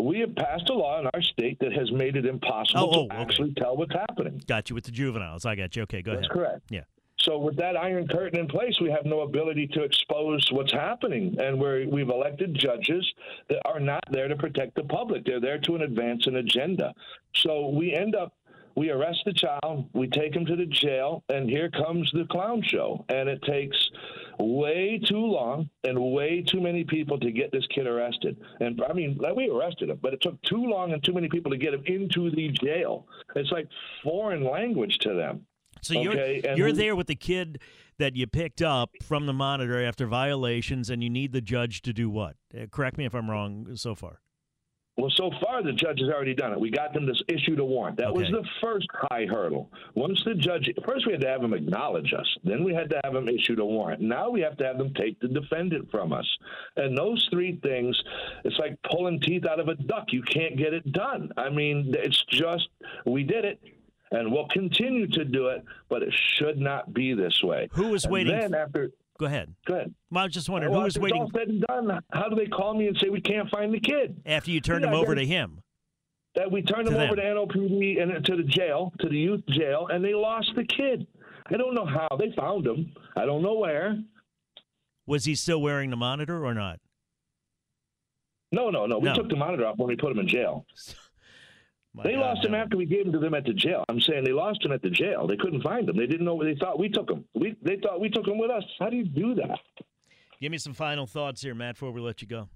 We 0.02 0.20
have 0.20 0.36
passed 0.36 0.70
a 0.70 0.74
law 0.74 1.00
in 1.00 1.08
our 1.14 1.22
state 1.22 1.58
that 1.60 1.74
has 1.74 1.92
made 1.92 2.16
it 2.16 2.26
impossible 2.26 2.82
oh, 2.82 2.90
oh, 2.90 3.08
to 3.08 3.14
okay. 3.14 3.22
actually 3.22 3.54
tell 3.54 3.78
what's 3.78 3.94
happening. 3.94 4.42
Got 4.48 4.70
you 4.70 4.76
with 4.76 4.86
the 4.86 4.92
juveniles. 4.92 5.46
I 5.46 5.56
got 5.56 5.76
you. 5.76 5.84
Okay, 5.84 6.02
go 6.02 6.12
That's 6.12 6.28
ahead. 6.28 6.32
correct. 6.32 6.62
Yeah. 6.70 6.82
So 7.20 7.38
with 7.38 7.56
that 7.58 7.78
iron 7.78 8.08
curtain 8.08 8.40
in 8.40 8.48
place, 8.48 8.76
we 8.82 8.90
have 8.90 9.06
no 9.06 9.22
ability 9.22 9.68
to 9.74 9.84
expose 9.84 10.48
what's 10.52 10.72
happening, 10.72 11.38
and 11.40 11.60
we 11.60 11.86
we've 11.86 12.10
elected 12.10 12.56
judges 12.56 13.08
that 13.48 13.62
are 13.66 13.80
not 13.80 14.04
there 14.10 14.28
to 14.28 14.36
protect 14.36 14.74
the 14.76 14.84
public. 14.84 15.24
They're 15.24 15.40
there 15.40 15.60
to 15.60 15.76
advance 15.76 16.26
an 16.26 16.38
agenda. 16.38 16.94
So 17.36 17.70
we 17.70 17.94
end 17.94 18.16
up 18.16 18.34
we 18.76 18.90
arrest 18.90 19.20
the 19.26 19.34
child, 19.34 19.90
we 19.94 20.08
take 20.08 20.36
him 20.36 20.46
to 20.46 20.56
the 20.56 20.66
jail, 20.66 21.24
and 21.30 21.50
here 21.50 21.70
comes 21.70 22.10
the 22.14 22.26
clown 22.32 22.62
show. 22.64 23.06
And 23.10 23.28
it 23.28 23.42
takes 23.44 23.78
way 24.42 25.00
too 25.04 25.18
long 25.18 25.70
and 25.84 25.98
way 26.00 26.42
too 26.42 26.62
many 26.62 26.84
people 26.84 27.20
to 27.20 27.32
get 27.32 27.52
this 27.52 27.66
kid 27.68 27.88
arrested. 27.88 28.38
And 28.60 28.82
I 28.90 28.94
mean, 28.94 29.20
we 29.36 29.50
arrested 29.50 29.90
him, 29.90 30.00
but 30.02 30.14
it 30.14 30.22
took 30.22 30.42
too 30.44 30.64
long 30.64 30.94
and 30.94 31.04
too 31.04 31.14
many 31.14 31.30
people 31.30 31.52
to 31.52 31.58
get 31.58 31.74
him 31.74 31.84
into 31.86 32.30
the 32.32 32.50
jail. 32.50 33.08
It's 33.36 33.52
like 33.52 33.68
foreign 34.04 34.44
language 34.44 34.98
to 35.00 35.14
them. 35.14 35.46
So 35.82 35.98
okay? 36.00 36.42
you're 36.44 36.56
you're 36.58 36.74
there 36.74 36.96
with 36.96 37.08
the 37.08 37.16
kid 37.16 37.60
that 37.98 38.16
you 38.16 38.28
picked 38.28 38.62
up 38.62 38.92
from 39.04 39.26
the 39.26 39.34
monitor 39.34 39.84
after 39.84 40.08
violations, 40.08 40.90
and 40.90 41.04
you 41.04 41.10
need 41.10 41.32
the 41.32 41.42
judge 41.42 41.82
to 41.84 41.94
do 41.94 42.10
what? 42.10 42.36
Uh, 42.56 42.66
correct 42.72 42.98
me 42.98 43.06
if 43.06 43.14
I'm 43.14 43.30
wrong 43.30 43.76
so 43.76 43.96
far. 43.96 44.20
Well, 45.02 45.10
so 45.16 45.32
far 45.44 45.64
the 45.64 45.74
judge 45.74 46.00
has 46.00 46.10
already 46.10 46.36
done 46.36 46.54
it. 46.54 46.60
We 46.60 46.70
got 46.70 46.94
them 46.94 47.08
to 47.08 47.14
issue 47.28 47.60
a 47.60 47.66
warrant. 47.66 47.98
That 47.98 48.14
was 48.14 48.28
the 48.30 48.48
first 48.62 48.86
high 49.10 49.26
hurdle. 49.26 49.68
Once 49.96 50.22
the 50.24 50.36
judge, 50.36 50.70
first 50.86 51.08
we 51.08 51.14
had 51.14 51.22
to 51.22 51.28
have 51.28 51.44
him 51.44 51.56
acknowledge 51.56 52.14
us. 52.14 52.28
Then 52.44 52.64
we 52.64 52.72
had 52.72 52.88
to 52.92 53.02
have 53.04 53.16
him 53.16 53.28
issue 53.28 53.60
a 53.60 53.66
warrant. 53.66 54.00
Now 54.00 54.30
we 54.30 54.42
have 54.42 54.58
to 54.58 54.64
have 54.64 54.78
them 54.78 54.94
take 54.94 55.20
the 55.20 55.28
defendant 55.28 55.90
from 55.90 56.14
us. 56.14 56.28
And 56.76 56.96
those 56.96 57.28
three 57.32 57.60
things, 57.64 58.00
it's 58.46 58.60
like 58.60 58.78
pulling 58.84 59.20
teeth 59.22 59.48
out 59.48 59.60
of 59.60 59.70
a 59.70 59.76
duck. 59.76 60.14
You 60.14 60.22
can't 60.22 60.56
get 60.56 60.72
it 60.72 60.92
done. 60.92 61.32
I 61.36 61.50
mean, 61.50 61.96
it's 61.98 62.24
just 62.30 62.70
we 63.08 63.24
did 63.24 63.44
it. 63.44 63.60
And 64.12 64.32
we'll 64.32 64.50
continue 64.50 65.08
to 65.08 65.26
do 65.26 65.48
it, 65.48 65.64
but 65.90 66.04
it 66.04 66.14
should 66.36 66.58
not 66.58 66.94
be 66.94 67.14
this 67.14 67.42
way. 67.42 67.70
Who 67.72 67.88
was 67.88 68.04
And 68.04 68.12
waiting? 68.14 68.38
Then 68.38 68.54
after, 68.54 68.92
Go 69.22 69.28
ahead. 69.28 69.54
go 69.68 69.76
ahead. 69.76 69.94
Well, 70.10 70.24
I 70.24 70.26
was 70.26 70.34
just 70.34 70.50
wondering 70.50 70.72
Well, 70.74 70.82
who 70.82 70.86
was 70.86 70.98
waiting 70.98 71.22
all 71.22 71.30
said 71.32 71.48
and 71.48 71.62
done, 71.62 72.00
how 72.12 72.28
do 72.28 72.36
they 72.36 72.48
call 72.48 72.74
me 72.74 72.88
and 72.88 72.98
say 72.98 73.10
we 73.10 73.22
can't 73.22 73.48
find 73.52 73.72
the 73.72 73.80
kid? 73.80 74.20
after 74.26 74.50
you 74.50 74.60
turned 74.60 74.84
Yeah, 74.84 74.90
him 74.90 74.96
over 74.96 75.14
to 75.14 75.24
him. 75.24 75.62
that 76.34 76.52
we 76.52 76.64
turned 76.64 76.88
To 76.88 76.92
them 76.92 77.02
over 77.02 77.16
to 77.16 77.22
NOPD 77.22 78.02
and 78.02 78.26
to 78.26 78.36
the 78.36 78.42
jail, 78.44 78.92
to 79.00 79.08
the 79.10 79.16
youth 79.16 79.44
jail, 79.50 79.86
and 79.92 80.04
they 80.04 80.16
lost 80.16 80.52
the 80.56 80.64
kid. 80.64 81.06
I 81.52 81.56
don't 81.58 81.76
know 81.76 81.86
how 81.86 82.08
they 82.18 82.32
found 82.36 82.66
him. 82.66 82.94
I 83.16 83.26
don't 83.28 83.44
know 83.44 83.54
where. 83.60 84.00
Was 85.06 85.26
he 85.26 85.36
still 85.36 85.62
wearing 85.62 85.92
the 85.92 85.98
monitor 85.98 86.44
or 86.44 86.56
not? 86.56 86.80
No, 88.52 88.72
no, 88.72 88.88
no. 88.88 88.98
We 88.98 89.06
No. 89.10 89.14
took 89.14 89.30
the 89.30 89.36
monitor 89.36 89.68
off 89.68 89.78
when 89.78 89.88
we 89.88 89.96
put 89.98 90.12
him 90.12 90.18
in 90.18 90.28
jail. 90.28 90.66
My 91.94 92.04
they 92.04 92.14
God, 92.14 92.22
lost 92.22 92.46
him 92.46 92.56
after 92.56 92.78
we 92.78 92.86
gave 92.86 93.06
him 93.06 93.12
to 93.12 93.20
them 93.20 93.34
at 93.34 93.44
the 93.44 93.54
jail. 93.54 93.84
I'm 93.90 94.00
saying 94.00 94.24
they 94.24 94.32
lost 94.32 94.64
him 94.64 94.72
at 94.72 94.82
the 94.82 94.90
jail. 94.90 95.28
They 95.28 95.36
couldn't 95.36 95.62
find 95.62 95.90
him. 95.90 95.98
They 95.98 96.08
didn't 96.08 96.26
know 96.26 96.36
where 96.36 96.52
they 96.52 96.58
thought 96.58 96.80
we 96.80 96.88
took 96.90 97.10
him. 97.10 97.26
We 97.34 97.56
they 97.62 97.78
thought 97.78 98.00
we 98.00 98.10
took 98.10 98.28
him 98.28 98.38
with 98.38 98.50
us. 98.50 98.64
How 98.80 98.90
do 98.90 98.96
you 98.96 99.06
do 99.06 99.36
that? 99.36 99.60
Give 100.40 100.52
me 100.52 100.58
some 100.58 100.74
final 100.74 101.06
thoughts 101.06 101.42
here, 101.42 101.54
Matt, 101.54 101.76
before 101.76 101.92
we 101.92 102.02
let 102.02 102.22
you 102.22 102.28
go. 102.28 102.50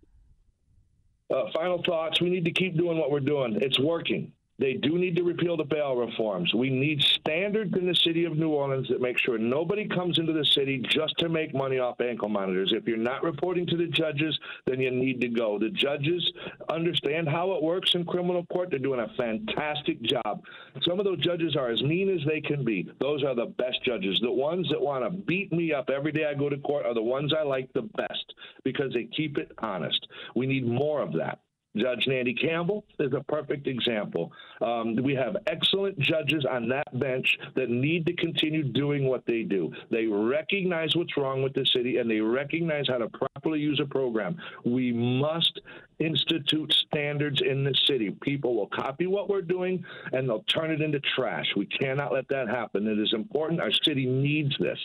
Uh, 1.30 1.44
final 1.54 1.84
thoughts. 1.84 2.22
We 2.22 2.30
need 2.30 2.46
to 2.46 2.52
keep 2.52 2.78
doing 2.78 2.98
what 2.98 3.12
we're 3.12 3.20
doing. 3.20 3.58
It's 3.62 3.80
working. 3.80 4.32
They 4.58 4.74
do 4.74 4.98
need 4.98 5.18
to 5.18 5.24
repeal 5.24 5.58
the 5.58 5.66
bail 5.66 5.96
reforms. 5.98 6.54
We 6.54 6.70
need 6.70 7.02
standards 7.02 7.74
in 7.78 7.86
the 7.86 7.96
city 7.96 8.24
of 8.24 8.38
New 8.38 8.50
Orleans 8.50 8.88
that 8.90 9.02
make 9.02 9.18
sure 9.18 9.38
nobody 9.38 9.86
comes 9.88 10.18
into 10.18 10.32
the 10.32 10.46
city 10.46 10.82
just 10.90 11.18
to 11.18 11.28
make 11.28 11.54
money 11.54 11.80
off 11.80 12.00
ankle 12.00 12.30
monitors. 12.30 12.72
If 12.74 12.88
you're 12.88 12.96
not 12.96 13.24
reporting 13.24 13.68
to 13.68 13.76
the 13.76 13.88
judges, 13.88 14.38
then 14.66 14.80
you 14.80 14.92
need 14.92 15.20
to 15.22 15.28
go. 15.28 15.60
The 15.60 15.72
judges 15.72 16.32
understand 16.70 17.28
how 17.28 17.52
it 17.54 17.64
works 17.64 17.96
in 17.96 18.06
criminal 18.06 18.46
court. 18.46 18.70
They're 18.70 18.80
doing 18.80 19.02
a 19.02 19.14
fantastic 19.18 20.02
job. 20.02 20.42
Some 20.88 21.00
of 21.00 21.06
those 21.06 21.20
judges 21.20 21.58
are 21.58 21.70
as 21.70 21.82
mean 21.84 22.10
as 22.10 22.26
they 22.26 22.40
can 22.40 22.64
be. 22.64 22.90
Those 23.02 23.24
are 23.26 23.36
the 23.36 23.54
best 23.58 23.84
judges. 23.84 24.18
The 24.22 24.32
ones 24.32 24.70
that 24.70 24.80
want 24.80 25.04
to 25.04 25.10
beat 25.10 25.52
me 25.52 25.74
up 25.74 25.90
every 25.90 26.14
day 26.14 26.26
I 26.26 26.34
go 26.34 26.48
to 26.48 26.58
court 26.58 26.86
are 26.86 26.94
the 26.94 27.02
ones 27.02 27.34
I 27.38 27.44
like 27.44 27.72
the 27.74 27.90
best 27.98 28.34
because 28.64 28.94
they 28.94 29.10
keep 29.16 29.38
it 29.38 29.52
honest. 29.58 30.08
We 30.34 30.48
need 30.48 30.66
more 30.66 31.02
of 31.02 31.12
that. 31.14 31.40
Judge 31.76 32.06
Nandi 32.08 32.34
Campbell 32.34 32.86
is 33.00 33.12
a 33.14 33.24
perfect 33.24 33.68
example. 33.68 34.32
Um, 34.62 34.96
we 34.96 35.14
have 35.16 35.36
excellent 35.48 36.00
judges 36.00 36.46
on 36.50 36.70
that 36.70 37.00
bench 37.00 37.38
that 37.56 37.70
need 37.70 38.06
to 38.06 38.14
continue 38.14 38.64
doing 38.64 39.06
what 39.06 39.26
they 39.26 39.44
do. 39.44 39.72
They 39.92 40.06
recognize 40.06 40.96
what's 40.96 41.18
wrong 41.18 41.44
with 41.44 41.54
the 41.54 41.66
city 41.74 41.98
and 41.98 42.10
they 42.10 42.20
recognize 42.20 42.88
how 42.88 42.98
to 42.98 43.10
properly 43.10 43.60
use 43.60 43.80
a 43.82 43.86
program. 43.86 44.38
We 44.64 44.94
must 44.94 45.60
institute 46.00 46.74
standards 46.88 47.42
in 47.42 47.64
the 47.64 47.76
city. 47.88 48.16
People 48.22 48.56
will 48.56 48.68
copy 48.68 49.08
what 49.08 49.30
we're 49.30 49.42
doing 49.42 49.84
and 50.12 50.28
they'll 50.28 50.44
turn 50.44 50.72
it 50.72 50.82
into 50.82 51.00
trash. 51.16 51.46
We 51.56 51.66
cannot 51.66 52.14
let 52.14 52.28
that 52.30 52.48
happen. 52.48 52.88
It 52.88 53.00
is 53.00 53.14
important. 53.14 53.62
Our 53.62 53.72
city 53.72 54.06
needs 54.06 54.56
this. 54.60 54.80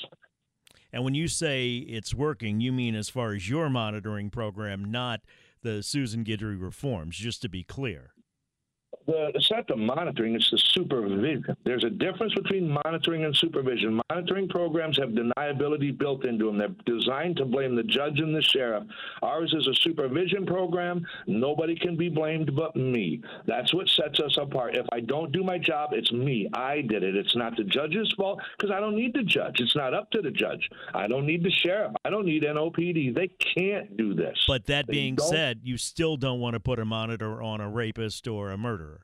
And 0.92 1.04
when 1.04 1.14
you 1.14 1.28
say 1.28 1.76
it's 1.76 2.14
working, 2.14 2.60
you 2.60 2.72
mean 2.72 2.94
as 2.94 3.08
far 3.08 3.32
as 3.32 3.48
your 3.48 3.68
monitoring 3.70 4.30
program, 4.30 4.90
not 4.90 5.20
the 5.62 5.82
Susan 5.82 6.24
Guidry 6.24 6.60
reforms, 6.60 7.16
just 7.16 7.42
to 7.42 7.48
be 7.48 7.62
clear. 7.62 8.12
The, 9.10 9.30
it's 9.34 9.50
not 9.50 9.66
the 9.68 9.76
monitoring, 9.76 10.34
it's 10.34 10.50
the 10.50 10.58
supervision. 10.58 11.44
There's 11.64 11.84
a 11.84 11.90
difference 11.90 12.34
between 12.34 12.76
monitoring 12.84 13.24
and 13.24 13.36
supervision. 13.36 14.00
Monitoring 14.10 14.48
programs 14.48 14.96
have 14.98 15.10
deniability 15.10 15.96
built 15.96 16.24
into 16.24 16.46
them. 16.46 16.58
They're 16.58 16.68
designed 16.96 17.36
to 17.36 17.44
blame 17.44 17.74
the 17.76 17.82
judge 17.82 18.18
and 18.20 18.34
the 18.34 18.42
sheriff. 18.42 18.84
Ours 19.22 19.52
is 19.56 19.66
a 19.66 19.74
supervision 19.82 20.46
program. 20.46 21.04
Nobody 21.26 21.76
can 21.76 21.96
be 21.96 22.08
blamed 22.08 22.54
but 22.54 22.74
me. 22.76 23.20
That's 23.46 23.72
what 23.74 23.88
sets 23.88 24.20
us 24.20 24.36
apart. 24.40 24.76
If 24.76 24.86
I 24.92 25.00
don't 25.00 25.32
do 25.32 25.42
my 25.42 25.58
job, 25.58 25.90
it's 25.92 26.12
me. 26.12 26.48
I 26.54 26.82
did 26.82 27.02
it. 27.02 27.16
It's 27.16 27.36
not 27.36 27.56
the 27.56 27.64
judge's 27.64 28.12
fault 28.16 28.40
because 28.56 28.70
I 28.70 28.80
don't 28.80 28.96
need 28.96 29.14
the 29.14 29.22
judge. 29.22 29.60
It's 29.60 29.76
not 29.76 29.94
up 29.94 30.10
to 30.12 30.22
the 30.22 30.30
judge. 30.30 30.68
I 30.94 31.06
don't 31.08 31.26
need 31.26 31.42
the 31.42 31.50
sheriff. 31.50 31.92
I 32.04 32.10
don't 32.10 32.26
need 32.26 32.42
NOPD. 32.42 33.14
They 33.14 33.28
can't 33.54 33.96
do 33.96 34.14
this. 34.14 34.38
But 34.46 34.66
that 34.66 34.86
They 34.86 34.92
being 34.92 35.14
don't- 35.16 35.28
said, 35.28 35.60
you 35.64 35.76
still 35.76 36.16
don't 36.16 36.40
want 36.40 36.54
to 36.54 36.60
put 36.60 36.78
a 36.78 36.84
monitor 36.84 37.42
on 37.42 37.60
a 37.60 37.68
rapist 37.68 38.26
or 38.28 38.50
a 38.50 38.58
murderer. 38.58 38.99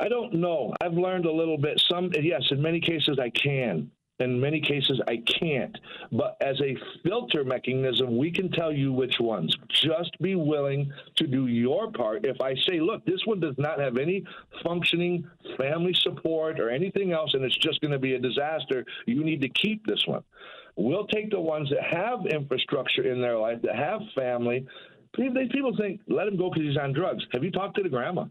I 0.00 0.08
don't 0.08 0.34
know. 0.34 0.74
I've 0.80 0.94
learned 0.94 1.26
a 1.26 1.32
little 1.32 1.58
bit. 1.58 1.80
Some, 1.88 2.10
yes, 2.20 2.42
in 2.50 2.60
many 2.60 2.80
cases 2.80 3.18
I 3.20 3.30
can. 3.30 3.90
In 4.20 4.40
many 4.40 4.60
cases 4.60 5.00
I 5.08 5.22
can't. 5.40 5.76
But 6.12 6.36
as 6.40 6.60
a 6.60 6.76
filter 7.02 7.44
mechanism, 7.44 8.16
we 8.16 8.30
can 8.30 8.50
tell 8.50 8.72
you 8.72 8.92
which 8.92 9.18
ones. 9.18 9.56
Just 9.68 10.16
be 10.20 10.36
willing 10.36 10.92
to 11.16 11.26
do 11.26 11.46
your 11.48 11.90
part. 11.90 12.24
If 12.24 12.40
I 12.40 12.54
say, 12.68 12.80
look, 12.80 13.04
this 13.04 13.20
one 13.24 13.40
does 13.40 13.56
not 13.58 13.80
have 13.80 13.96
any 13.96 14.24
functioning 14.62 15.28
family 15.58 15.94
support 15.94 16.60
or 16.60 16.70
anything 16.70 17.12
else, 17.12 17.34
and 17.34 17.44
it's 17.44 17.58
just 17.58 17.80
going 17.80 17.90
to 17.90 17.98
be 17.98 18.14
a 18.14 18.20
disaster, 18.20 18.84
you 19.06 19.24
need 19.24 19.40
to 19.40 19.48
keep 19.48 19.84
this 19.84 20.04
one. 20.06 20.22
We'll 20.76 21.06
take 21.08 21.30
the 21.30 21.40
ones 21.40 21.70
that 21.70 21.82
have 21.82 22.26
infrastructure 22.26 23.02
in 23.12 23.20
their 23.20 23.38
life, 23.38 23.62
that 23.62 23.76
have 23.76 24.00
family. 24.14 24.66
People 25.12 25.76
think, 25.76 26.00
let 26.08 26.28
him 26.28 26.36
go 26.36 26.50
because 26.50 26.68
he's 26.68 26.76
on 26.76 26.92
drugs. 26.92 27.24
Have 27.32 27.44
you 27.44 27.50
talked 27.50 27.76
to 27.76 27.82
the 27.82 27.88
grandma? 27.88 28.26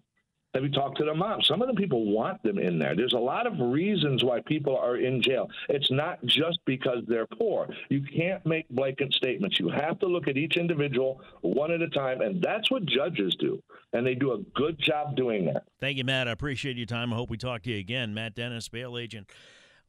Have 0.54 0.63
you 0.63 0.70
talked 0.70 1.00
to 1.00 1.06
the 1.06 1.16
mom? 1.16 1.42
Some 1.42 1.63
of 1.63 1.68
the 1.68 1.74
people 1.74 2.12
want 2.12 2.44
them 2.44 2.60
in 2.60 2.78
there. 2.78 2.96
There's 2.96 3.13
a 3.13 3.18
lot 3.18 3.48
of 3.48 3.54
reasons 3.60 4.24
why 4.24 4.39
people 4.42 4.78
are 4.78 4.98
in 4.98 5.20
jail. 5.20 5.50
It's 5.68 5.89
not 5.89 6.24
just 6.26 6.60
because 6.66 7.00
they're 7.08 7.26
poor. 7.26 7.68
You 7.89 8.04
can't 8.04 8.46
make 8.46 8.70
blanket 8.70 9.13
statements. 9.13 9.60
You 9.60 9.70
have 9.70 9.98
to 10.00 10.06
look 10.06 10.28
at 10.28 10.38
each 10.38 10.56
individual 10.56 11.22
one 11.42 11.72
at 11.72 11.82
a 11.82 11.89
time, 11.89 12.22
and 12.22 12.39
that's 12.39 12.70
what 12.70 12.86
judges 12.86 13.36
do. 13.39 13.62
And 13.94 14.06
they 14.06 14.13
do 14.13 14.34
a 14.34 14.39
good 14.54 14.80
job 14.80 15.16
doing 15.16 15.46
that. 15.46 15.63
Thank 15.80 15.98
you, 15.98 16.04
Matt. 16.04 16.28
I 16.28 16.32
appreciate 16.32 16.78
your 16.78 16.86
time. 16.86 17.12
I 17.12 17.16
hope 17.16 17.32
we 17.32 17.38
talk 17.38 17.63
to 17.63 17.72
you 17.72 17.80
again. 17.80 18.13
Matt 18.13 18.36
Dennis, 18.36 18.70
bail 18.70 18.96
agent, 18.96 19.32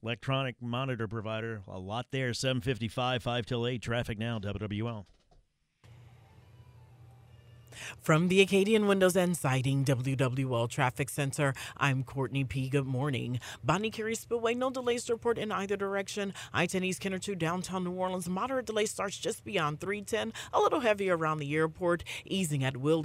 electronic 0.03 0.57
monitor 0.63 1.07
provider. 1.07 1.61
A 1.69 1.79
lot 1.79 2.07
there. 2.11 2.33
755, 2.33 3.23
5 3.23 3.47
till 3.47 3.67
8. 3.67 3.83
Traffic 3.83 4.19
now, 4.19 4.39
WWL. 4.39 5.05
From 8.01 8.29
the 8.29 8.41
Acadian 8.41 8.87
Windows 8.87 9.17
and 9.17 9.37
Siding 9.37 9.85
WWL 9.85 10.69
Traffic 10.69 11.09
Center, 11.09 11.55
I'm 11.77 12.03
Courtney 12.05 12.45
P. 12.45 12.69
Good 12.69 12.87
morning. 12.87 13.41
Bonnet 13.63 13.93
Carre 13.93 14.15
Spillway, 14.15 14.55
no 14.55 14.71
delays 14.71 15.05
to 15.05 15.15
report 15.15 15.39
in 15.39 15.53
either 15.53 15.77
direction. 15.77 16.35
I 16.53 16.67
10 16.67 16.85
East 16.85 17.01
Kenner 17.01 17.19
to 17.19 17.35
downtown 17.35 17.85
New 17.85 17.93
Orleans. 17.93 18.29
Moderate 18.29 18.67
delay 18.67 18.87
starts 18.87 19.19
just 19.19 19.45
beyond 19.45 19.81
310, 19.81 20.33
a 20.53 20.61
little 20.61 20.81
heavier 20.81 21.17
around 21.17 21.39
the 21.39 21.55
airport, 21.55 22.05
easing 22.25 22.65
at 22.65 22.77
Will. 22.77 23.05